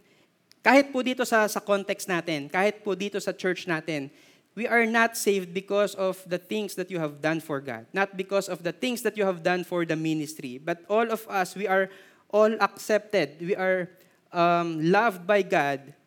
[0.61, 4.13] kahit po dito sa sa context natin, kahit po dito sa church natin,
[4.53, 8.13] we are not saved because of the things that you have done for God, not
[8.13, 11.57] because of the things that you have done for the ministry, but all of us
[11.57, 11.89] we are
[12.29, 13.41] all accepted.
[13.41, 13.89] We are
[14.29, 15.97] um, loved by God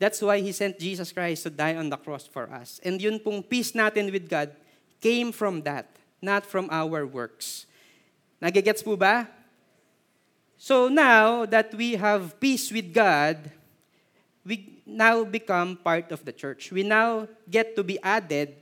[0.00, 2.80] That's why He sent Jesus Christ to die on the cross for us.
[2.82, 4.48] And yun pong peace natin with God
[4.96, 7.66] came from that, not from our works.
[8.40, 9.28] Nagigets po ba?
[10.56, 13.50] So now that we have peace with God,
[14.44, 16.72] we now become part of the church.
[16.72, 18.56] We now get to be added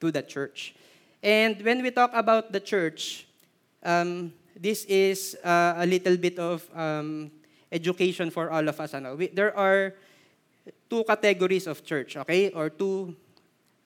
[0.00, 0.74] to the church.
[1.22, 3.26] And when we talk about the church,
[3.82, 7.30] um, this is uh, a little bit of um,
[7.70, 8.94] education for all of us.
[8.94, 9.16] Ano?
[9.16, 9.94] We, there are
[10.88, 12.50] two categories of church, okay?
[12.50, 13.16] Or two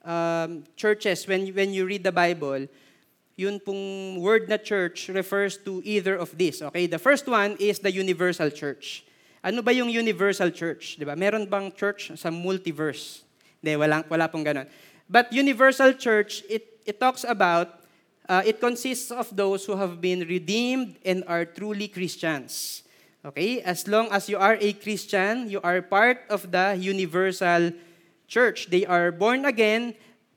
[0.05, 1.27] um, churches.
[1.27, 2.67] When, when you read the Bible,
[3.37, 6.89] yun pong word na church refers to either of these, okay?
[6.89, 9.05] The first one is the universal church.
[9.45, 10.97] Ano ba yung universal church?
[10.97, 11.15] Di ba?
[11.15, 13.23] Meron bang church sa multiverse?
[13.61, 14.67] Hindi, wala, wala pong ganun.
[15.07, 17.85] But universal church, it, it talks about,
[18.27, 22.83] uh, it consists of those who have been redeemed and are truly Christians.
[23.23, 23.61] Okay?
[23.61, 27.71] As long as you are a Christian, you are part of the universal
[28.27, 28.67] church.
[28.73, 29.95] They are born again,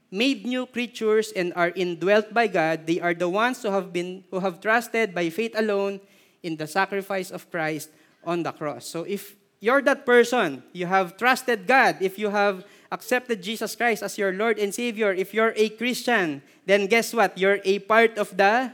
[0.10, 2.86] made new creatures, and are indwelt by God.
[2.86, 6.02] They are the ones who have been who have trusted by faith alone
[6.42, 7.90] in the sacrifice of Christ
[8.26, 8.86] on the cross.
[8.86, 14.02] So if you're that person, you have trusted God, if you have accepted Jesus Christ
[14.02, 17.38] as your Lord and Savior, if you're a Christian, then guess what?
[17.38, 18.72] You're a part of the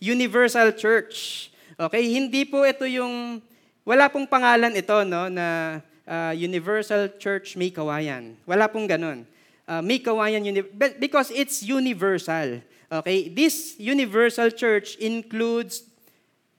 [0.00, 1.50] universal church.
[1.78, 3.42] Okay, hindi po ito yung,
[3.84, 8.34] wala pong pangalan ito, no, na uh, Universal Church May Kawayan.
[8.48, 9.22] Wala pong ganun.
[9.68, 10.64] Uh, May Kawayan, uni-
[10.96, 12.64] because it's universal.
[12.88, 15.84] Okay, this universal church includes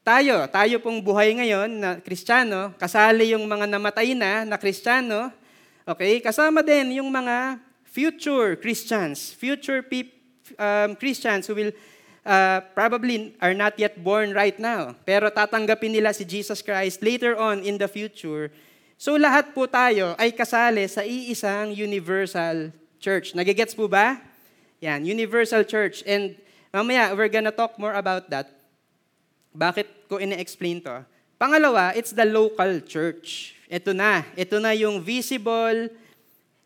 [0.05, 5.33] tayo, tayo pong buhay ngayon na Kristiyano, kasali yung mga namatay na na Kristiyano,
[5.89, 10.13] okay, kasama din yung mga future Christians, future pe-
[10.61, 11.73] um, Christians who will
[12.21, 17.33] uh, probably are not yet born right now, pero tatanggapin nila si Jesus Christ later
[17.33, 18.53] on in the future.
[19.01, 23.33] So lahat po tayo ay kasali sa iisang universal church.
[23.33, 24.19] Nagigets po ba?
[24.83, 26.03] Yan, universal church.
[26.05, 26.35] And
[26.71, 28.51] mamaya, we're gonna talk more about that.
[29.55, 31.03] Bakit ko ina-explain to?
[31.39, 33.55] Pangalawa, it's the local church.
[33.71, 34.27] Ito na.
[34.35, 35.89] Ito na yung visible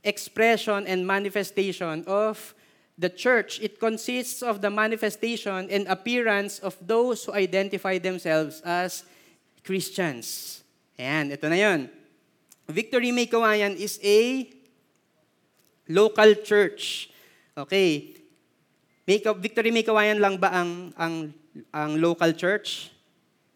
[0.03, 2.53] expression and manifestation of
[2.97, 9.03] the church, it consists of the manifestation and appearance of those who identify themselves as
[9.65, 10.61] Christians.
[10.99, 11.89] Ayan, ito na yon.
[12.69, 14.45] Victory May Kawayan is a
[15.87, 17.09] local church.
[17.57, 18.17] Okay.
[19.03, 21.33] Make, Victory May Kawayan lang ba ang, ang,
[21.75, 22.89] ang local church?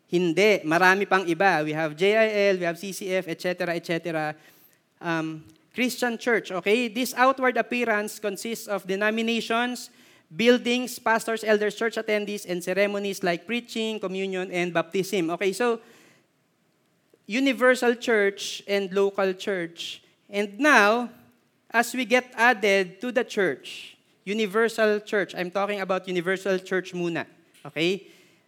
[0.08, 0.64] Hindi.
[0.64, 1.64] Marami pang iba.
[1.64, 4.36] We have JIL, we have CCF, etc., etc.
[5.00, 5.44] Um,
[5.78, 6.90] Christian church, okay?
[6.90, 9.94] This outward appearance consists of denominations,
[10.26, 15.30] buildings, pastors, elders, church attendees, and ceremonies like preaching, communion, and baptism.
[15.38, 15.80] Okay, so
[17.28, 20.02] universal church and local church.
[20.26, 21.14] And now,
[21.72, 27.28] as we get added to the church, universal church, I'm talking about universal church muna.
[27.66, 28.08] Okay?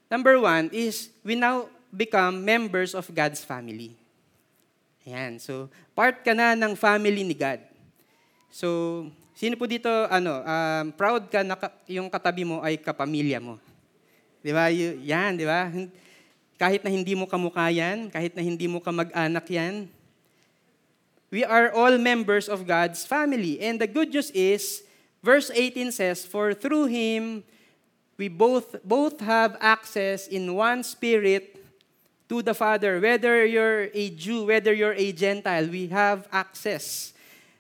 [0.10, 3.96] Number one is we now become members of God's family.
[5.06, 5.42] Ayan.
[5.42, 7.64] So, part ka na ng family ni God.
[8.50, 13.42] So, sino po dito, ano, um, proud ka na ka, yung katabi mo ay kapamilya
[13.42, 13.58] mo.
[14.40, 14.72] Di ba?
[14.72, 15.70] Yan, di ba?
[16.60, 19.88] Kahit na hindi mo kamukha yan, kahit na hindi mo kamag-anak yan,
[21.32, 23.62] we are all members of God's family.
[23.62, 24.84] And the good news is,
[25.22, 27.44] verse 18 says, For through Him,
[28.18, 31.56] we both, both have access in one spirit
[32.28, 33.00] to the Father.
[33.00, 37.14] Whether you're a Jew, whether you're a Gentile, we have access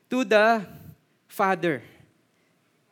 [0.09, 0.65] to the
[1.27, 1.81] Father.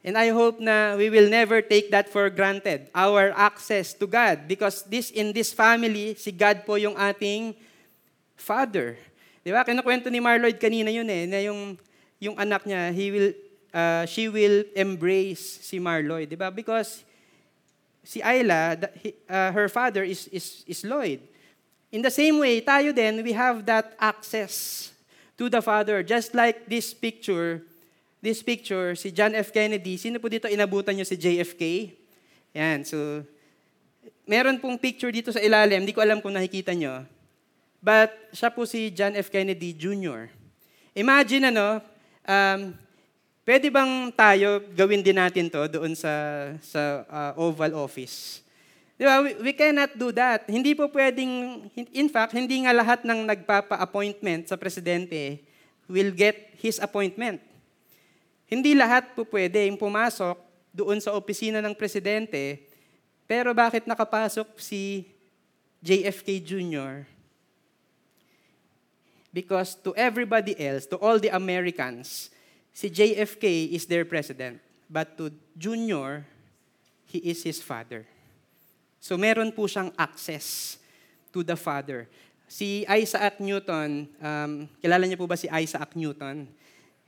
[0.08, 4.48] And I hope na we will never take that for granted, our access to God.
[4.48, 7.52] Because this in this family, si God po yung ating
[8.38, 8.96] Father.
[9.48, 9.64] Di ba?
[9.64, 11.80] Kinakwento ni Marloyd kanina yun eh, na yung,
[12.20, 13.32] yung anak niya, he will,
[13.72, 16.28] uh, she will embrace si Marloyd.
[16.28, 16.52] Di ba?
[16.52, 17.08] Because
[18.04, 21.24] si Ayla, uh, her father is, is, is Lloyd.
[21.96, 24.92] In the same way, tayo din, we have that access
[25.40, 26.04] to the Father.
[26.04, 27.64] Just like this picture,
[28.20, 29.56] this picture, si John F.
[29.56, 31.96] Kennedy, sino po dito inabutan nyo si JFK?
[32.52, 33.24] Yan, so,
[34.28, 37.08] meron pong picture dito sa ilalim, hindi ko alam kung nakikita nyo.
[37.78, 39.30] But siya po si John F.
[39.30, 40.34] Kennedy Jr.
[40.98, 41.78] Imagine ano,
[42.26, 42.62] um,
[43.46, 46.14] pwede bang tayo gawin din natin to doon sa,
[46.60, 48.42] sa uh, Oval Office?
[48.98, 49.22] Di ba?
[49.22, 50.50] We, we cannot do that.
[50.50, 51.64] Hindi po pwedeng,
[51.94, 55.46] in fact, hindi nga lahat ng nagpapa-appointment sa presidente
[55.86, 57.40] will get his appointment.
[58.50, 60.36] Hindi lahat po pwede yung pumasok
[60.74, 62.64] doon sa opisina ng presidente,
[63.30, 65.06] pero bakit nakapasok si
[65.84, 67.17] JFK Jr.?
[69.38, 72.34] Because to everybody else, to all the Americans,
[72.74, 74.58] si JFK is their president.
[74.90, 76.26] But to Junior,
[77.06, 78.10] he is his father.
[78.98, 80.82] So meron po siyang access
[81.30, 82.10] to the Father.
[82.50, 86.50] Si Isaac Newton, um, kilala niyo po ba si Isaac Newton?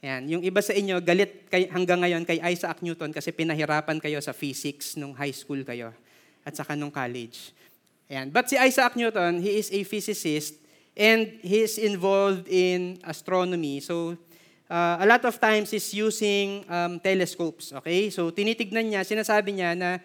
[0.06, 0.30] Yan.
[0.30, 4.38] Yung iba sa inyo, galit kay, hanggang ngayon kay Isaac Newton kasi pinahirapan kayo sa
[4.38, 5.98] physics nung high school kayo
[6.46, 7.58] at saka nung college.
[8.06, 8.30] Yan.
[8.30, 10.68] But si Isaac Newton, he is a physicist
[11.00, 13.80] and he is involved in astronomy.
[13.80, 14.20] So,
[14.68, 17.72] uh, a lot of times he's using um, telescopes.
[17.72, 18.12] Okay?
[18.12, 20.04] So, tinitignan niya, sinasabi niya na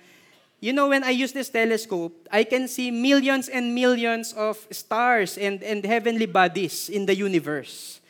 [0.65, 5.37] You know, when I use this telescope, I can see millions and millions of stars
[5.37, 8.01] and, and heavenly bodies in the universe.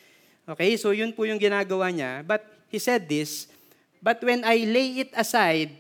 [0.47, 2.23] Okay, so yun po yung ginagawa niya.
[2.23, 3.51] But he said this,
[3.99, 5.75] but when I lay it aside,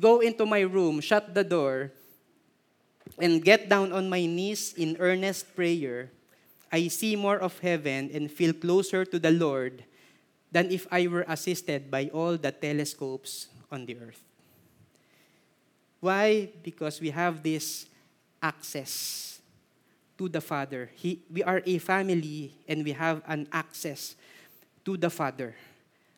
[0.00, 1.92] go into my room, shut the door,
[3.18, 6.10] and get down on my knees in earnest prayer,
[6.72, 9.84] I see more of heaven and feel closer to the Lord
[10.50, 14.20] than if I were assisted by all the telescopes on the earth.
[16.00, 16.48] Why?
[16.62, 17.86] Because we have this
[18.42, 19.40] access
[20.18, 20.90] to the Father.
[20.94, 24.16] He, we are a family and we have an access
[24.84, 25.54] to the Father.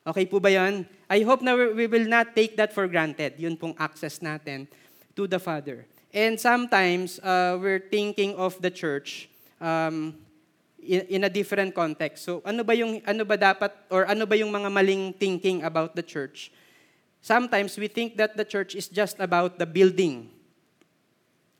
[0.05, 0.85] Okay po ba yan?
[1.09, 3.41] I hope na we will not take that for granted.
[3.41, 4.69] Yun pong access natin
[5.17, 5.89] to the Father.
[6.15, 10.15] And sometimes, uh, we're thinking of the church um,
[10.79, 12.23] in, in a different context.
[12.23, 15.99] So ano ba yung ano ba dapat or ano ba yung mga maling thinking about
[15.99, 16.55] the church?
[17.25, 20.29] sometimes we think that the church is just about the building.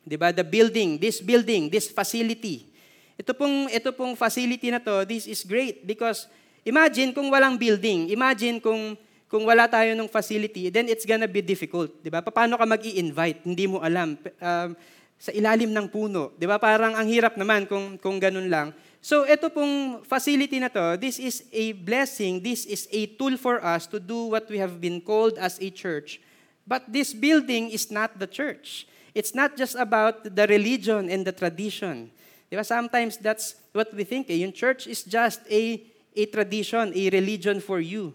[0.05, 0.37] Diba?
[0.37, 2.69] The building, this building, this facility.
[3.17, 6.29] Ito pong, ito pong facility na to, this is great because
[6.61, 8.93] imagine kung walang building, imagine kung,
[9.35, 11.91] kung wala tayo ng facility, then it's gonna be difficult.
[11.99, 12.23] Diba?
[12.23, 14.15] Paano ka mag invite Hindi mo alam.
[14.39, 14.79] Um,
[15.19, 16.31] sa ilalim ng puno.
[16.39, 16.63] Di ba?
[16.63, 18.71] Parang ang hirap naman kung, kung ganun lang.
[19.03, 23.59] So ito pong facility na to, this is a blessing, this is a tool for
[23.59, 26.23] us to do what we have been called as a church.
[26.63, 28.87] But this building is not the church.
[29.19, 32.15] It's not just about the religion and the tradition.
[32.55, 32.63] Diba?
[32.63, 34.31] Sometimes that's what we think.
[34.31, 34.47] Eh.
[34.47, 35.83] Yung church is just a,
[36.15, 38.15] a tradition, a religion for you.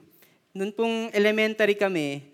[0.53, 2.25] Noon pong elementary kami,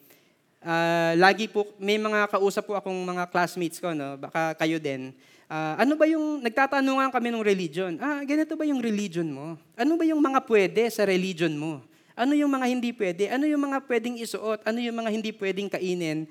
[0.64, 4.16] uh, lagi po, may mga kausap po akong mga classmates ko, no?
[4.16, 5.12] baka kayo din
[5.46, 9.54] Uh, ano ba yung, nagtatanungan kami ng religion, ah, ganito ba yung religion mo?
[9.78, 11.86] Ano ba yung mga pwede sa religion mo?
[12.18, 13.30] Ano yung mga hindi pwede?
[13.30, 14.66] Ano yung mga pwedeng isuot?
[14.66, 16.26] Ano yung mga hindi pwedeng kainin?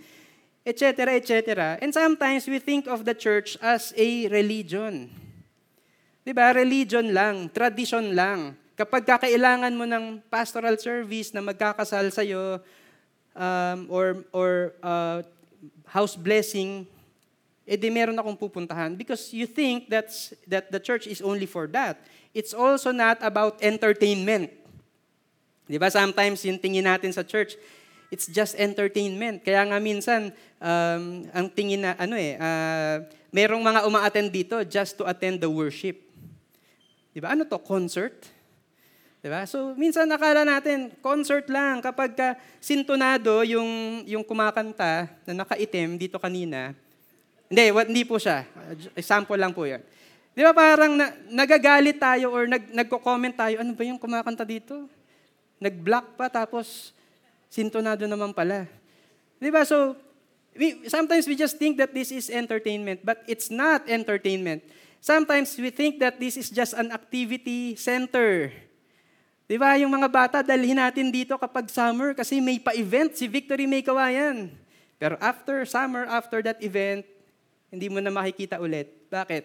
[0.66, 0.82] Etc.
[1.14, 1.30] etc.
[1.78, 5.14] And sometimes we think of the church as a religion.
[6.26, 6.50] Di ba?
[6.50, 8.58] Religion lang, tradition lang.
[8.74, 12.58] Kapag kakailangan mo ng pastoral service na magkakasal sa'yo,
[13.34, 14.50] um, or, or
[14.82, 15.22] uh,
[15.86, 16.86] house blessing,
[17.64, 21.70] eh di meron akong pupuntahan because you think that's, that the church is only for
[21.70, 22.02] that.
[22.34, 24.50] It's also not about entertainment.
[25.64, 25.88] Di ba?
[25.88, 27.56] Sometimes yung tingin natin sa church,
[28.10, 29.46] it's just entertainment.
[29.46, 34.98] Kaya nga minsan, um, ang tingin na, ano eh, uh, merong mga uma-attend dito just
[34.98, 35.96] to attend the worship.
[37.14, 37.32] Di ba?
[37.32, 37.56] Ano to?
[37.62, 38.33] Concert?
[39.24, 39.48] Di ba?
[39.48, 41.80] So, minsan nakala natin, concert lang.
[41.80, 46.76] Kapag ka sintonado yung, yung kumakanta na nakaitim dito kanina,
[47.48, 48.44] hindi, what, hindi po siya.
[48.92, 49.80] Example lang po yan.
[50.36, 54.84] Di ba parang na, nagagalit tayo or nag, nagko-comment tayo, ano ba yung kumakanta dito?
[55.56, 56.92] Nag-block pa tapos
[57.48, 58.68] sintonado naman pala.
[59.40, 59.64] Di ba?
[59.64, 59.96] So,
[60.52, 64.60] we, sometimes we just think that this is entertainment, but it's not entertainment.
[65.00, 68.52] Sometimes we think that this is just an activity center.
[69.44, 69.76] Di ba?
[69.76, 74.48] Yung mga bata, dalhin natin dito kapag summer kasi may pa-event si Victory May Kawayan.
[74.96, 77.04] Pero after summer, after that event,
[77.68, 78.88] hindi mo na makikita ulit.
[79.12, 79.44] Bakit?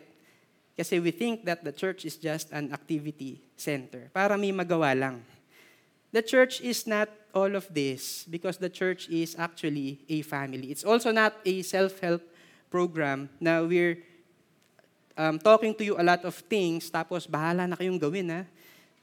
[0.80, 4.08] Kasi we think that the church is just an activity center.
[4.16, 5.20] Para may magawa lang.
[6.16, 10.72] The church is not all of this because the church is actually a family.
[10.72, 12.24] It's also not a self-help
[12.72, 14.00] program na we're
[15.20, 18.42] um, talking to you a lot of things tapos bahala na kayong gawin ha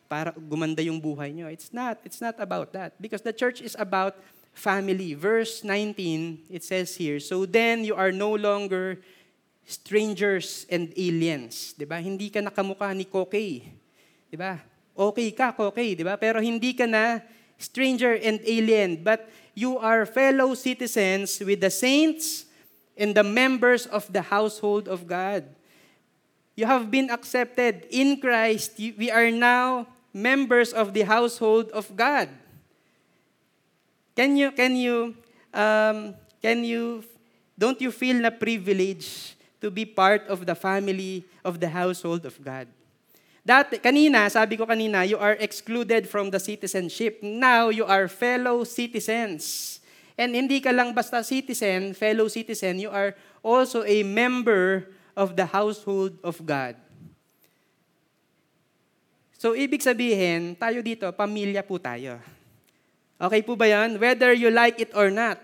[0.08, 1.46] para gumanda yung buhay nyo.
[1.50, 1.98] It's not.
[2.06, 2.94] It's not about that.
[3.02, 4.16] Because the church is about
[4.56, 5.14] family.
[5.14, 8.98] Verse 19, it says here, So then you are no longer
[9.66, 11.74] strangers and aliens.
[11.74, 12.00] ba?
[12.00, 13.66] Hindi ka nakamukha ni Kokey.
[14.34, 14.62] ba?
[14.96, 16.16] Okay ka, Kokey, ba?
[16.16, 17.20] Pero hindi ka na
[17.58, 22.44] stranger and alien, but you are fellow citizens with the saints
[22.96, 25.44] and the members of the household of God.
[26.56, 28.76] You have been accepted in Christ.
[28.78, 32.32] We are now members of the household of God.
[34.16, 35.12] Can you can you
[35.52, 37.04] um, can you
[37.52, 42.40] don't you feel na privilege to be part of the family of the household of
[42.40, 42.64] God?
[43.46, 47.22] Dati, kanina, sabi ko kanina, you are excluded from the citizenship.
[47.22, 49.78] Now, you are fellow citizens.
[50.18, 53.14] And hindi ka lang basta citizen, fellow citizen, you are
[53.46, 56.74] also a member of the household of God.
[59.36, 62.16] So, ibig sabihin, tayo dito, pamilya po tayo.
[63.16, 64.00] Okay po ba yan?
[64.00, 65.36] Whether you like it or not.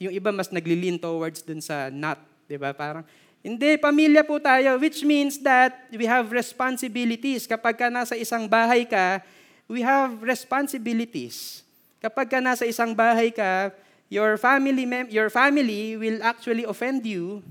[0.00, 2.16] Yung iba mas naglilin towards dun sa not.
[2.48, 2.72] Di ba?
[2.72, 3.04] Parang,
[3.44, 7.44] hindi, pamilya po tayo, which means that we have responsibilities.
[7.44, 9.20] Kapag ka nasa isang bahay ka,
[9.68, 11.64] we have responsibilities.
[12.00, 13.72] Kapag ka nasa isang bahay ka,
[14.12, 17.44] your family, mem- your family will actually offend you,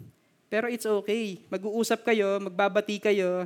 [0.50, 1.38] pero it's okay.
[1.54, 3.45] Mag-uusap kayo, magbabati kayo.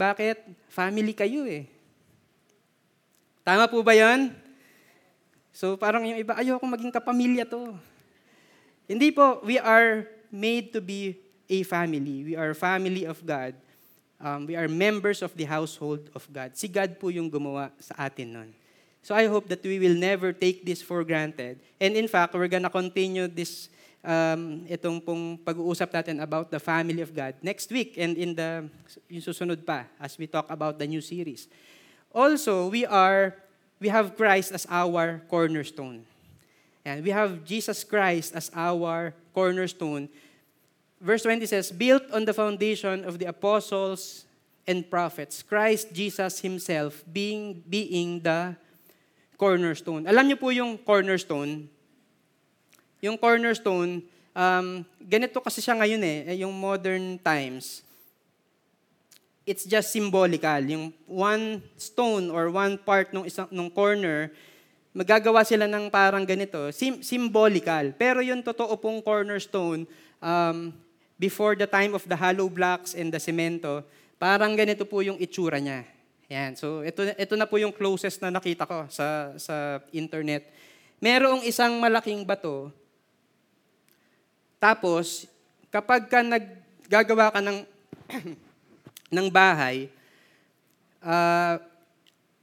[0.00, 0.56] Bakit?
[0.72, 1.68] Family kayo eh.
[3.44, 4.32] Tama po ba yan?
[5.52, 7.76] So parang yung iba, ayoko maging kapamilya to.
[8.88, 12.32] Hindi po, we are made to be a family.
[12.32, 13.52] We are family of God.
[14.16, 16.56] Um, we are members of the household of God.
[16.56, 18.50] Si God po yung gumawa sa atin nun.
[19.04, 21.60] So I hope that we will never take this for granted.
[21.80, 23.68] And in fact, we're gonna continue this
[24.04, 28.68] um, itong pong pag-uusap natin about the family of God next week and in the
[29.08, 31.48] yung susunod pa as we talk about the new series.
[32.10, 33.36] Also, we are
[33.80, 36.04] we have Christ as our cornerstone.
[36.84, 40.08] And we have Jesus Christ as our cornerstone.
[41.00, 44.24] Verse 20 says, built on the foundation of the apostles
[44.66, 48.56] and prophets, Christ Jesus himself being being the
[49.40, 50.04] cornerstone.
[50.04, 51.68] Alam niyo po yung cornerstone?
[53.00, 54.04] Yung cornerstone,
[54.36, 57.84] um, ganito kasi siya ngayon eh, eh, yung modern times.
[59.48, 60.60] It's just symbolical.
[60.68, 64.30] Yung one stone or one part ng isang ng corner,
[64.92, 67.90] magagawa sila ng parang ganito, sim- symbolical.
[67.96, 69.88] Pero yung totoo pong cornerstone,
[70.22, 70.70] um,
[71.20, 73.84] before the time of the hollow blocks and the cemento,
[74.20, 75.84] parang ganito po yung itsura niya.
[76.30, 76.54] Yan.
[76.54, 80.46] So ito ito na po yung closest na nakita ko sa sa internet.
[81.02, 82.70] Merong isang malaking bato.
[84.60, 85.24] Tapos
[85.72, 87.58] kapag ka naggagawa ka ng
[89.16, 89.88] ng bahay,
[91.00, 91.56] uh,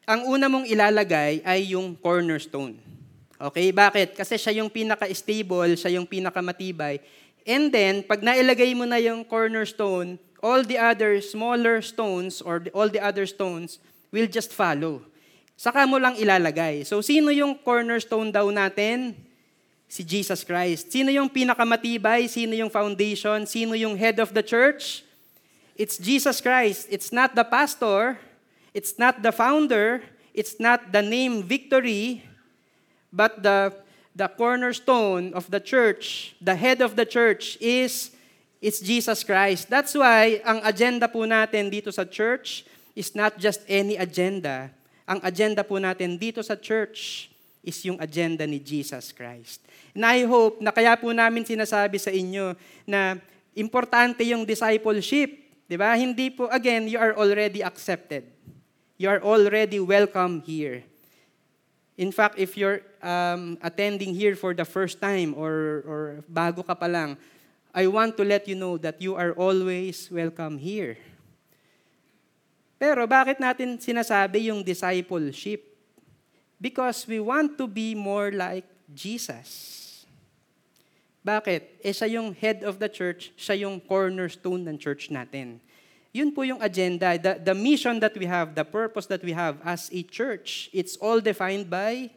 [0.07, 2.79] ang una mong ilalagay ay yung cornerstone.
[3.37, 4.17] Okay, bakit?
[4.17, 6.97] Kasi siya yung pinaka-stable, siya yung pinaka-matibay.
[7.45, 12.73] And then, pag nailagay mo na yung cornerstone, all the other smaller stones or the,
[12.73, 13.77] all the other stones
[14.09, 15.05] will just follow.
[15.53, 16.81] Saka mo lang ilalagay.
[16.81, 19.13] So, sino yung cornerstone daw natin?
[19.87, 20.91] Si Jesus Christ.
[20.91, 22.27] Sino yung pinakamatibay?
[22.27, 23.47] Sino yung foundation?
[23.47, 25.07] Sino yung head of the church?
[25.79, 26.91] It's Jesus Christ.
[26.91, 28.19] It's not the pastor.
[28.75, 30.03] It's not the founder.
[30.35, 32.27] It's not the name victory.
[33.13, 33.71] But the,
[34.11, 38.11] the cornerstone of the church, the head of the church is
[38.57, 39.69] It's Jesus Christ.
[39.69, 42.65] That's why ang agenda po natin dito sa church
[42.97, 44.73] is not just any agenda.
[45.05, 47.29] Ang agenda po natin dito sa church
[47.67, 49.59] is yung agenda ni Jesus Christ.
[49.91, 52.55] And I hope na kaya po namin sinasabi sa inyo
[52.87, 53.19] na
[53.51, 55.35] importante yung discipleship.
[55.67, 55.91] Di ba?
[55.99, 58.23] Hindi po, again, you are already accepted.
[58.95, 60.87] You are already welcome here.
[61.99, 66.01] In fact, if you're um, attending here for the first time or, or
[66.31, 67.19] bago ka pa lang,
[67.75, 70.95] I want to let you know that you are always welcome here.
[72.79, 75.66] Pero bakit natin sinasabi yung discipleship?
[76.59, 80.05] Because we want to be more like Jesus.
[81.21, 81.83] Bakit?
[81.83, 85.59] Eh siya yung head of the church, siya yung cornerstone ng church natin.
[86.15, 89.61] Yun po yung agenda, the, the mission that we have, the purpose that we have
[89.61, 92.09] as a church, it's all defined by,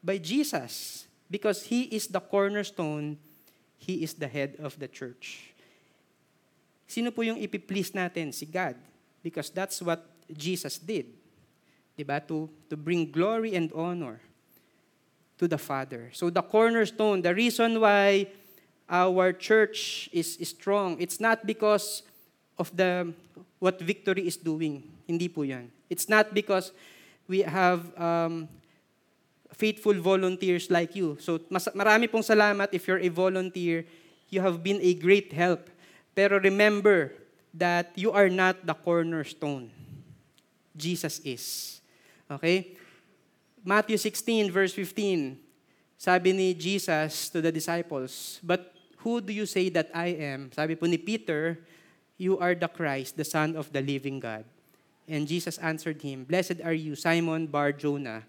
[0.00, 1.04] by Jesus.
[1.28, 3.18] Because He is the cornerstone
[3.86, 5.54] He is the head of the church.
[6.88, 8.32] Sino po yung ipiplease natin?
[8.32, 8.74] Si God.
[9.22, 11.12] Because that's what Jesus did.
[11.98, 12.20] Diba?
[12.28, 14.20] To, to bring glory and honor
[15.38, 16.10] to the Father.
[16.12, 18.28] So the cornerstone, the reason why
[18.88, 22.02] our church is, is strong, it's not because
[22.58, 23.12] of the
[23.58, 24.84] what victory is doing.
[25.06, 25.70] Hindi po yan.
[25.88, 26.72] It's not because
[27.28, 28.48] we have um,
[29.52, 31.16] faithful volunteers like you.
[31.20, 33.84] So mas, marami pong salamat if you're a volunteer
[34.28, 35.70] You have been a great help.
[36.14, 37.14] Pero remember
[37.54, 39.70] that you are not the cornerstone.
[40.76, 41.80] Jesus is.
[42.30, 42.76] Okay?
[43.64, 45.38] Matthew 16, verse 15.
[45.96, 50.52] Sabi ni Jesus to the disciples, But who do you say that I am?
[50.52, 51.58] Sabi po ni Peter,
[52.18, 54.44] You are the Christ, the Son of the living God.
[55.08, 58.26] And Jesus answered him, Blessed are you, Simon Bar Jonah.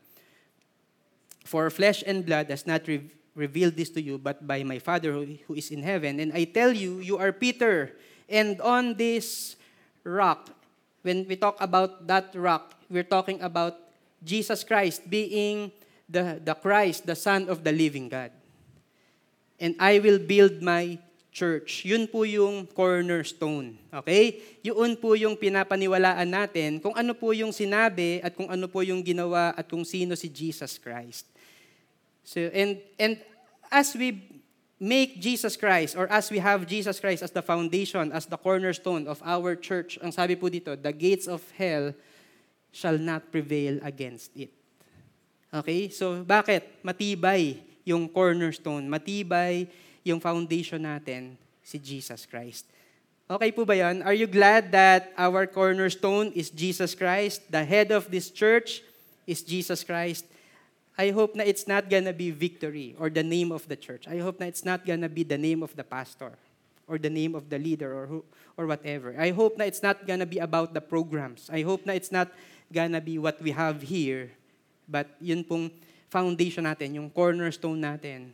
[1.44, 5.14] For flesh and blood has not re- revealed this to you, but by my Father
[5.14, 6.20] who is in heaven.
[6.20, 7.96] And I tell you, you are Peter,
[8.28, 9.56] and on this
[10.04, 10.50] rock,
[11.02, 13.87] when we talk about that rock, we're talking about
[14.28, 15.72] Jesus Christ being
[16.12, 18.36] the, the Christ, the Son of the living God.
[19.60, 21.00] And I will build my
[21.38, 21.86] church.
[21.86, 23.78] Yun po yung cornerstone.
[23.94, 24.42] Okay?
[24.66, 29.06] Yun po yung pinapaniwalaan natin kung ano po yung sinabi at kung ano po yung
[29.06, 31.30] ginawa at kung sino si Jesus Christ.
[32.26, 33.22] So and and
[33.70, 34.18] as we
[34.82, 39.06] make Jesus Christ or as we have Jesus Christ as the foundation, as the cornerstone
[39.06, 41.94] of our church, ang sabi po dito, the gates of hell
[42.78, 44.54] shall not prevail against it.
[45.50, 45.90] Okay?
[45.90, 46.86] So bakit?
[46.86, 49.66] Matibay yung cornerstone, matibay
[50.06, 51.34] yung foundation natin,
[51.66, 52.70] si Jesus Christ.
[53.28, 54.06] Okay po ba yan?
[54.06, 57.44] Are you glad that our cornerstone is Jesus Christ?
[57.52, 58.86] The head of this church
[59.28, 60.24] is Jesus Christ.
[60.96, 64.08] I hope na it's not gonna be victory or the name of the church.
[64.08, 66.40] I hope na it's not gonna be the name of the pastor
[66.88, 68.24] or the name of the leader or who,
[68.56, 69.12] or whatever.
[69.20, 71.52] I hope na it's not gonna be about the programs.
[71.52, 72.32] I hope na it's not
[72.72, 74.32] gonna be what we have here.
[74.88, 75.72] But yun pong
[76.10, 78.32] foundation natin, yung cornerstone natin,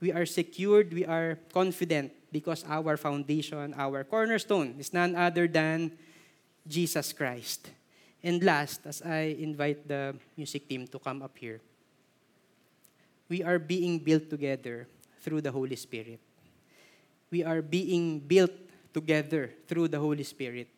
[0.00, 5.92] we are secured, we are confident because our foundation, our cornerstone is none other than
[6.66, 7.70] Jesus Christ.
[8.22, 11.60] And last, as I invite the music team to come up here,
[13.28, 14.86] we are being built together
[15.20, 16.20] through the Holy Spirit.
[17.30, 18.52] We are being built
[18.92, 20.68] together through the Holy Spirit.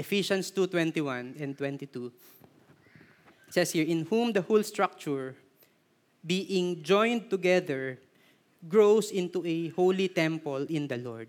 [0.00, 2.08] Ephesians 2:21 and 22
[3.52, 5.36] says here, in whom the whole structure
[6.24, 8.00] being joined together
[8.64, 11.28] grows into a holy temple in the Lord.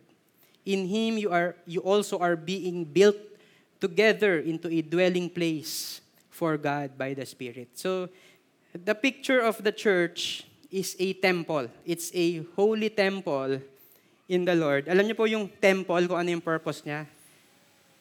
[0.63, 3.19] In him you are you also are being built
[3.83, 5.99] together into a dwelling place
[6.29, 7.75] for God by the Spirit.
[7.75, 8.07] So
[8.71, 11.67] the picture of the church is a temple.
[11.83, 13.59] It's a holy temple
[14.29, 14.87] in the Lord.
[14.87, 17.09] Alam niyo po yung temple kung ano yung purpose niya?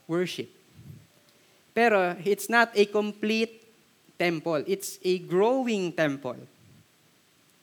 [0.07, 0.60] Worship.
[1.81, 3.64] Pero it's not a complete
[4.20, 4.61] temple.
[4.68, 6.37] It's a growing temple.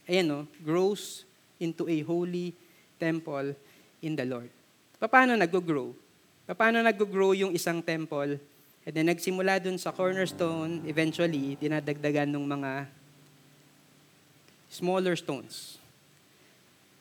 [0.10, 1.22] Ayan no, grows
[1.62, 2.58] into a holy
[2.98, 3.54] temple
[4.02, 4.50] in the Lord.
[4.98, 5.94] Paano nag-grow?
[6.50, 8.42] Paano nag-grow yung isang temple?
[8.90, 12.90] And then nagsimula dun sa cornerstone, eventually, dinadagdagan ng mga
[14.66, 15.78] smaller stones.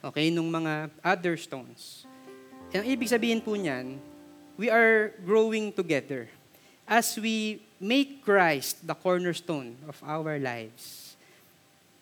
[0.04, 2.04] Okay, nung mga other stones.
[2.76, 3.96] Ang ibig sabihin po niyan,
[4.60, 6.28] we are growing together.
[6.86, 11.18] As we make Christ the cornerstone of our lives,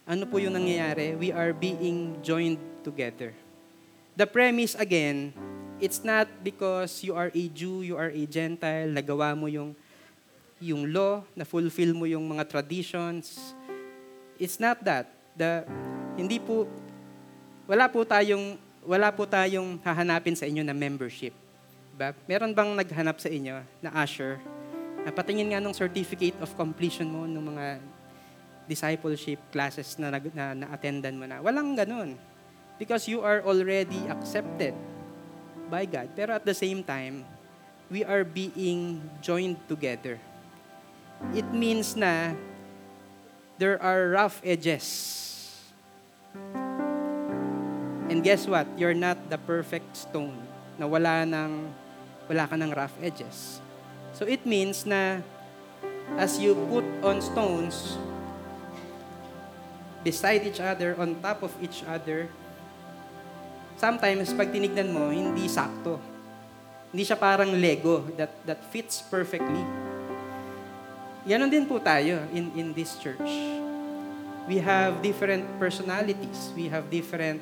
[0.04, 1.16] ano po yung nangyayari?
[1.16, 3.32] We are being joined together.
[4.12, 5.32] The premise again,
[5.80, 9.72] it's not because you are a Jew, you are a Gentile, nagawa mo yung
[10.60, 13.56] yung law, na fulfill mo yung mga traditions.
[14.36, 15.08] It's not that.
[15.32, 15.64] The
[16.20, 16.68] hindi po
[17.64, 21.32] wala po tayong wala po tayong hahanapin sa inyo na membership.
[21.96, 22.12] Diba?
[22.28, 24.36] Meron bang naghanap sa inyo na usher?
[25.12, 27.66] Patingin nga ng certificate of completion mo ng mga
[28.64, 31.44] discipleship classes na, na, na attendan mo na.
[31.44, 32.16] Walang ganun.
[32.80, 34.72] Because you are already accepted
[35.68, 36.08] by God.
[36.16, 37.22] Pero at the same time,
[37.92, 40.18] we are being joined together.
[41.36, 42.34] It means na
[43.60, 44.84] there are rough edges.
[48.08, 48.66] And guess what?
[48.76, 50.36] You're not the perfect stone
[50.76, 51.72] na wala nang
[52.28, 53.63] wala ka ng rough edges.
[54.14, 55.18] So it means na
[56.14, 57.98] as you put on stones,
[60.06, 62.30] beside each other, on top of each other,
[63.74, 65.98] sometimes pag tinignan mo, hindi sakto.
[66.94, 69.64] Hindi siya parang Lego that, that fits perfectly.
[71.26, 73.26] Ganon din po tayo in, in this church.
[74.44, 76.52] We have different personalities.
[76.52, 77.40] We have different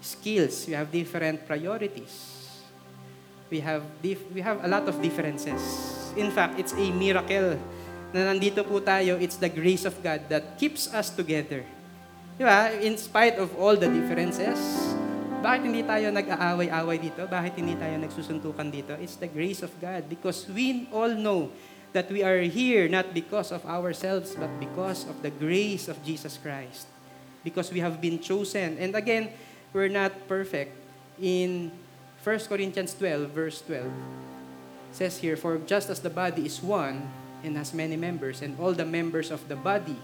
[0.00, 0.62] skills.
[0.64, 2.37] We have different priorities.
[3.48, 5.60] We have, dif- we have a lot of differences.
[6.16, 7.56] In fact, it's a miracle
[8.12, 11.60] na nandito po tayo, it's the grace of God that keeps us together.
[12.40, 12.72] Di ba?
[12.80, 14.56] In spite of all the differences,
[15.44, 17.28] bakit hindi tayo nag-aaway-away dito?
[17.28, 18.96] Bakit hindi tayo nagsusuntukan dito?
[18.96, 21.52] It's the grace of God because we all know
[21.92, 26.40] that we are here not because of ourselves but because of the grace of Jesus
[26.40, 26.88] Christ.
[27.44, 28.76] Because we have been chosen.
[28.80, 29.32] And again,
[29.72, 30.88] we're not perfect.
[31.20, 31.70] in
[32.28, 33.88] 1 Corinthians 12, verse 12,
[34.92, 37.08] says here, For just as the body is one
[37.40, 39.96] and has many members, and all the members of the body,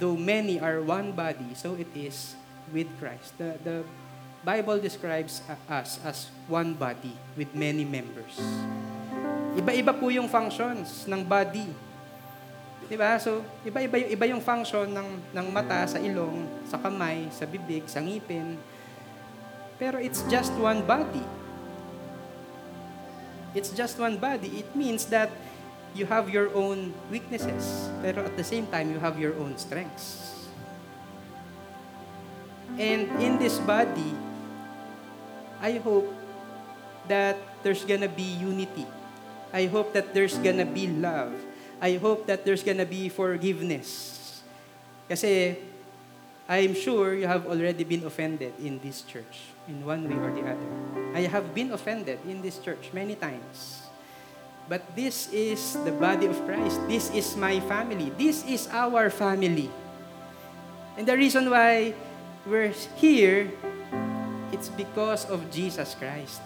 [0.00, 2.40] though many are one body, so it is
[2.72, 3.36] with Christ.
[3.36, 3.76] The, the
[4.40, 8.40] Bible describes us as one body with many members.
[9.52, 11.68] Iba-iba po yung functions ng body.
[12.88, 13.20] Di ba?
[13.20, 17.84] So, iba-iba yung, iba yung function ng, ng mata sa ilong, sa kamay, sa bibig,
[17.92, 18.56] sa ngipin.
[19.76, 21.41] Pero it's just one body.
[23.54, 24.64] It's just one body.
[24.64, 25.30] It means that
[25.94, 30.48] you have your own weaknesses, pero at the same time, you have your own strengths.
[32.80, 34.16] And in this body,
[35.60, 36.08] I hope
[37.08, 38.88] that there's gonna be unity.
[39.52, 41.36] I hope that there's gonna be love.
[41.76, 44.40] I hope that there's gonna be forgiveness.
[45.12, 45.60] Kasi
[46.48, 50.42] I'm sure you have already been offended in this church in one way or the
[50.42, 50.70] other.
[51.14, 53.82] I have been offended in this church many times.
[54.68, 56.80] But this is the body of Christ.
[56.88, 58.14] This is my family.
[58.16, 59.68] This is our family.
[60.96, 61.94] And the reason why
[62.46, 63.50] we're here,
[64.52, 66.40] it's because of Jesus Christ.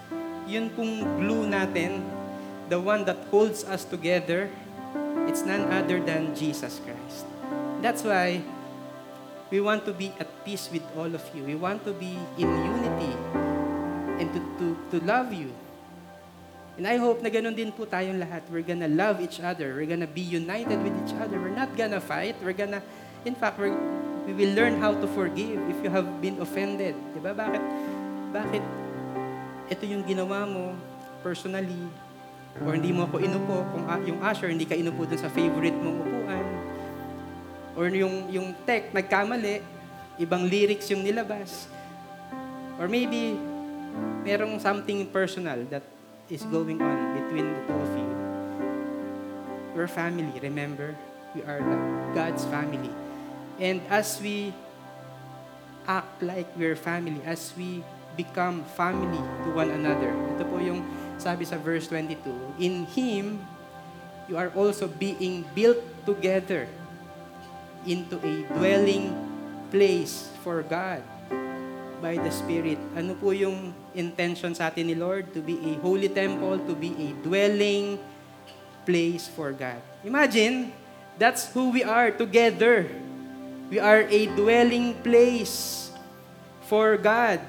[0.47, 2.03] Yun pong glue natin,
[2.69, 4.49] the one that holds us together,
[5.27, 7.27] it's none other than Jesus Christ.
[7.83, 8.41] That's why
[9.51, 11.45] we want to be at peace with all of you.
[11.45, 12.86] We want to be in unity
[14.17, 15.53] and to, to, to love you.
[16.77, 18.45] And I hope na ganun din po tayong lahat.
[18.53, 19.77] We're gonna love each other.
[19.77, 21.41] We're gonna be united with each other.
[21.41, 22.37] We're not gonna fight.
[22.45, 22.85] We're gonna,
[23.25, 23.73] in fact, we're,
[24.29, 26.93] we will learn how to forgive if you have been offended.
[27.17, 27.33] Diba?
[27.33, 27.63] Bakit,
[28.33, 28.65] bakit
[29.73, 30.77] ito yung ginawa mo
[31.25, 31.89] personally
[32.65, 35.99] or hindi mo ako inupo, kung yung usher, hindi ka inupo dun sa favorite mong
[36.01, 36.47] upuan,
[37.77, 39.61] or yung, yung tech, nagkamali,
[40.17, 41.69] ibang lyrics yung nilabas,
[42.79, 43.39] or maybe,
[44.27, 45.83] merong something personal that
[46.29, 48.11] is going on between the two of you.
[49.77, 50.97] We're family, remember?
[51.37, 51.61] We are
[52.13, 52.93] God's family.
[53.61, 54.53] And as we
[55.87, 57.85] act like we're family, as we
[58.17, 60.85] become family to one another, ito po yung
[61.17, 63.41] sabi sa verse 22, In Him,
[64.27, 66.67] you are also being built together
[67.87, 69.15] into a dwelling
[69.71, 71.05] place for God
[72.01, 72.79] by the Spirit.
[72.95, 75.33] Ano po yung intention sa atin ni Lord?
[75.33, 77.99] To be a holy temple, to be a dwelling
[78.87, 79.83] place for God.
[80.07, 80.73] Imagine,
[81.19, 82.87] that's who we are together.
[83.69, 85.91] We are a dwelling place
[86.71, 87.43] for God.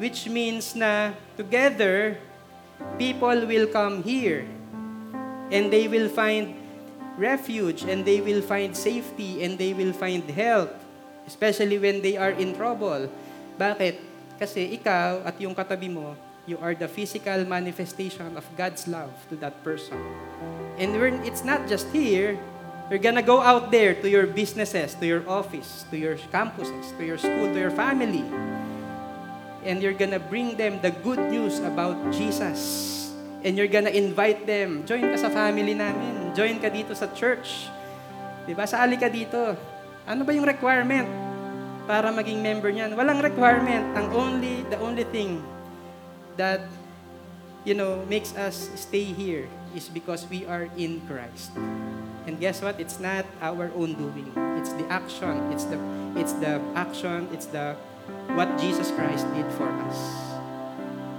[0.00, 2.16] Which means na together,
[3.00, 4.44] people will come here
[5.52, 6.56] and they will find
[7.16, 10.72] refuge and they will find safety and they will find help,
[11.26, 13.08] especially when they are in trouble.
[13.56, 13.96] Bakit?
[14.36, 16.12] Kasi ikaw at yung katabi mo,
[16.44, 19.98] you are the physical manifestation of God's love to that person.
[20.76, 22.36] And we're, it's not just here.
[22.86, 27.02] You're gonna go out there to your businesses, to your office, to your campuses, to
[27.02, 28.22] your school, to your family.
[29.66, 32.94] And you're gonna bring them the good news about Jesus.
[33.42, 34.86] And you're gonna invite them.
[34.86, 36.30] Join ka sa family namin.
[36.38, 37.66] Join ka dito sa church.
[38.46, 38.68] Diba?
[38.68, 39.58] Saali ka dito.
[40.06, 41.25] Ano ba yung requirement?
[41.86, 42.92] Para maging member niyan.
[42.98, 43.86] Walang requirement.
[43.94, 45.40] Ang only, the only thing
[46.36, 46.66] that,
[47.62, 51.54] you know, makes us stay here is because we are in Christ.
[52.26, 52.82] And guess what?
[52.82, 54.34] It's not our own doing.
[54.58, 55.38] It's the action.
[55.54, 55.78] It's the,
[56.18, 57.30] it's the action.
[57.30, 57.78] It's the,
[58.34, 59.98] what Jesus Christ did for us.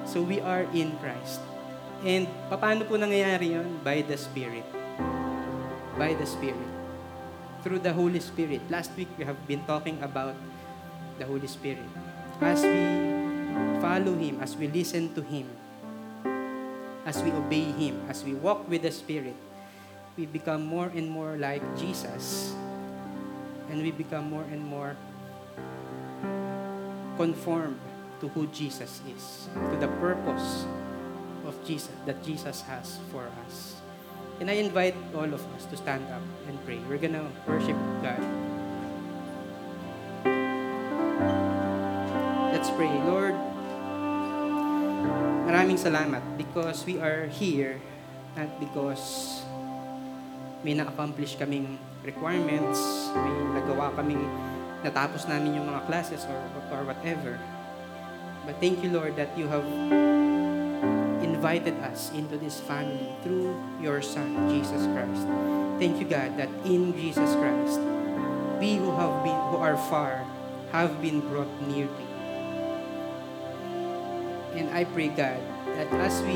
[0.03, 1.39] So we are in Christ.
[2.03, 3.79] And paano po nangyayari yun?
[3.87, 4.67] By the Spirit.
[5.95, 6.67] By the Spirit.
[7.63, 8.61] Through the Holy Spirit.
[8.67, 10.35] Last week, we have been talking about
[11.17, 11.85] the Holy Spirit.
[12.41, 12.81] As we
[13.81, 15.49] follow Him, as we listen to Him,
[17.05, 19.35] as we obey Him, as we walk with the Spirit,
[20.17, 22.53] we become more and more like Jesus.
[23.69, 24.95] And we become more and more
[27.17, 27.79] conformed
[28.21, 30.65] to who Jesus is, to the purpose
[31.45, 33.75] of Jesus that Jesus has for us.
[34.39, 36.79] And I invite all of us to stand up and pray.
[36.87, 38.36] We're gonna worship God.
[42.67, 42.91] Let's pray.
[43.07, 43.31] Lord,
[45.47, 47.79] maraming salamat because we are here
[48.35, 49.39] not because
[50.67, 54.19] may na-accomplish kaming requirements, may nagawa kaming
[54.83, 56.35] natapos namin yung mga classes or,
[56.75, 57.39] or whatever.
[58.43, 59.63] But thank you, Lord, that you have
[61.23, 65.23] invited us into this family through your Son, Jesus Christ.
[65.79, 67.79] Thank you, God, that in Jesus Christ,
[68.59, 70.27] we who have been who are far
[70.75, 72.06] have been brought near to.
[74.57, 75.37] And I pray, God,
[75.77, 76.35] that as we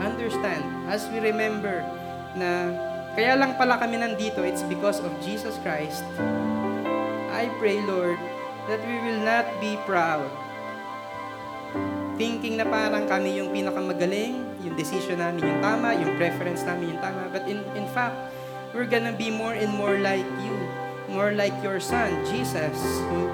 [0.00, 1.84] understand, as we remember
[2.32, 2.72] na
[3.12, 6.00] kaya lang pala kami nandito, it's because of Jesus Christ.
[7.28, 8.16] I pray, Lord,
[8.72, 10.32] that we will not be proud.
[12.16, 17.02] Thinking na parang kami yung pinakamagaling, yung decision namin yung tama, yung preference namin yung
[17.04, 17.28] tama.
[17.28, 18.16] But in, in fact,
[18.72, 20.56] we're gonna be more and more like you.
[21.08, 22.76] More like your Son, Jesus,
[23.12, 23.28] who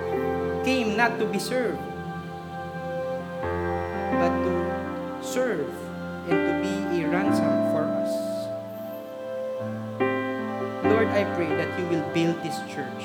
[0.63, 1.83] came not to be served,
[5.35, 5.67] serve
[6.31, 8.15] and to be a ransom for us.
[10.87, 13.05] Lord, I pray that you will build this church.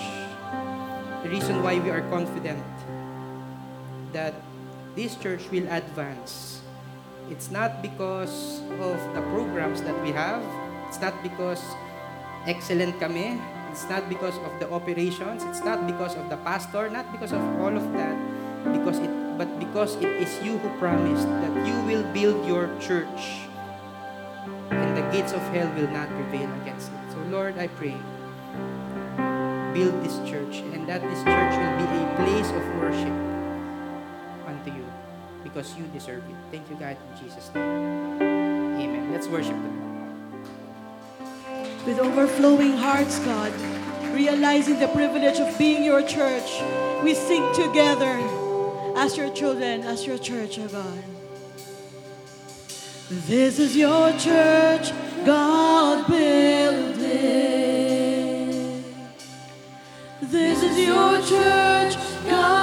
[1.25, 2.61] The reason why we are confident
[4.13, 4.37] that
[4.93, 6.61] this church will advance.
[7.33, 10.45] It's not because of the programs that we have.
[10.85, 11.65] It's not because
[12.45, 13.41] excellent kami.
[13.73, 15.41] It's not because of the operations.
[15.49, 16.93] It's not because of the pastor.
[16.93, 18.13] Not because of all of that.
[18.69, 19.09] Because it,
[19.39, 23.47] but because it is you who promised that you will build your church,
[24.67, 27.15] and the gates of hell will not prevail against it.
[27.15, 27.95] So Lord, I pray,
[29.71, 33.15] build this church, and that this church will be a place of worship
[34.43, 34.83] unto you,
[35.47, 36.35] because you deserve it.
[36.51, 38.19] Thank you, God, in Jesus' name.
[38.75, 39.07] Amen.
[39.15, 39.79] Let's worship the Lord.
[41.85, 43.53] with overflowing hearts, God,
[44.13, 46.61] realizing the privilege of being your church,
[47.03, 48.19] we sing together
[48.95, 51.03] as your children, as your church, oh God.
[53.09, 54.91] This is your church,
[55.25, 58.83] God built it.
[60.21, 61.95] This is your church,
[62.29, 62.58] God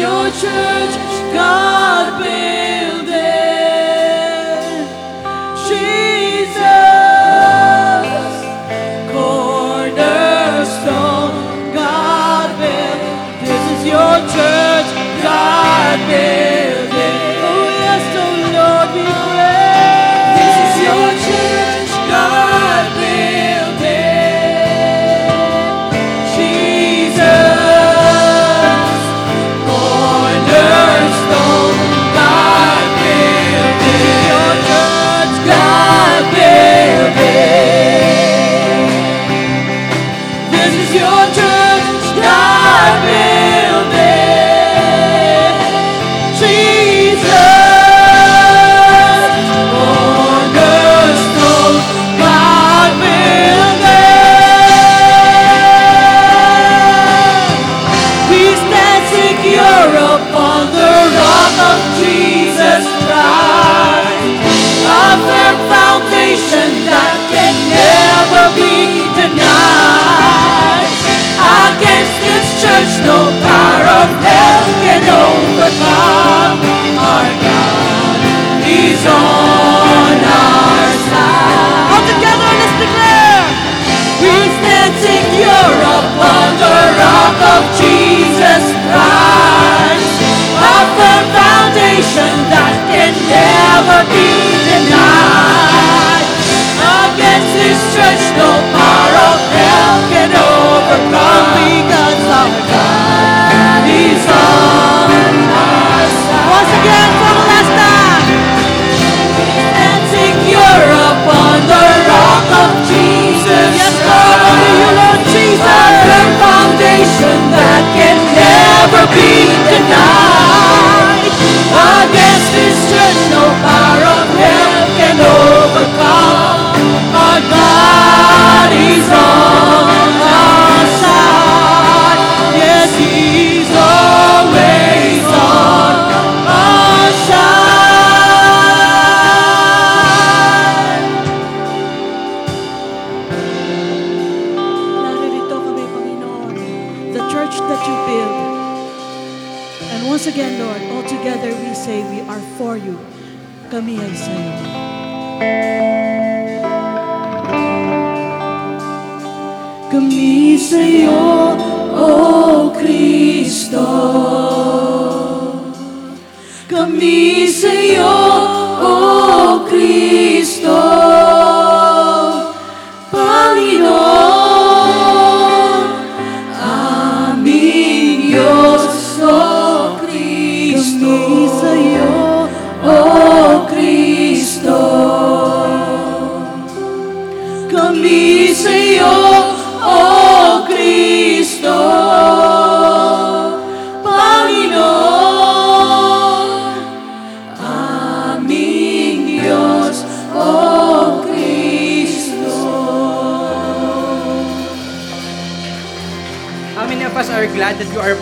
[0.00, 0.94] your church,
[1.34, 4.64] God built it.
[5.68, 6.56] Jesus,
[9.12, 10.14] cornerstone,
[11.74, 13.02] God built.
[13.44, 14.88] This is your church,
[15.22, 16.49] God built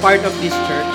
[0.09, 0.95] part of this church?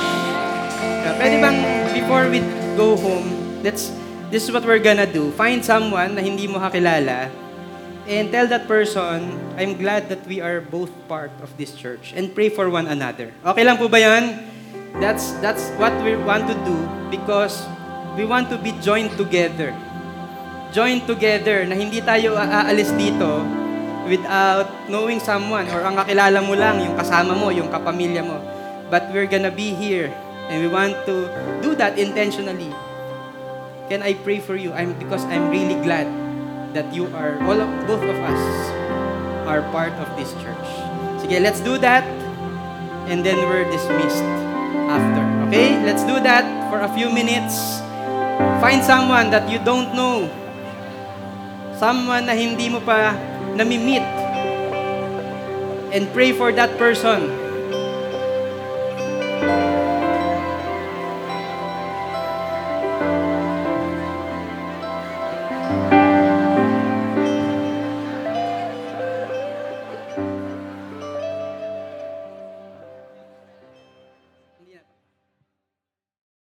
[1.05, 1.61] Uh, pwede bang,
[1.93, 2.41] before we
[2.73, 3.29] go home,
[3.61, 3.93] let's,
[4.33, 5.29] this is what we're gonna do.
[5.37, 7.29] Find someone na hindi mo kakilala
[8.09, 12.33] and tell that person, I'm glad that we are both part of this church and
[12.33, 13.29] pray for one another.
[13.53, 14.49] Okay lang po ba yan?
[14.97, 16.73] That's, that's what we want to do
[17.13, 17.69] because
[18.17, 19.77] we want to be joined together.
[20.73, 23.45] Joined together na hindi tayo aalis dito
[24.09, 28.52] without knowing someone or ang kakilala mo lang, yung kasama mo, yung kapamilya mo.
[28.93, 30.13] But we're gonna be here
[30.53, 31.25] and we want to
[31.65, 32.69] do that intentionally.
[33.89, 34.69] Can I pray for you?
[34.69, 36.05] I'm because I'm really glad
[36.77, 38.43] that you are all of both of us
[39.49, 40.69] are part of this church.
[41.17, 42.05] Sige, let's do that
[43.09, 44.21] and then we're dismissed
[44.85, 45.25] after.
[45.49, 45.73] Okay?
[45.81, 47.81] Let's do that for a few minutes.
[48.61, 50.29] Find someone that you don't know.
[51.81, 53.17] Someone na hindi mo pa
[53.57, 54.05] nami-meet.
[55.89, 57.42] And pray for that person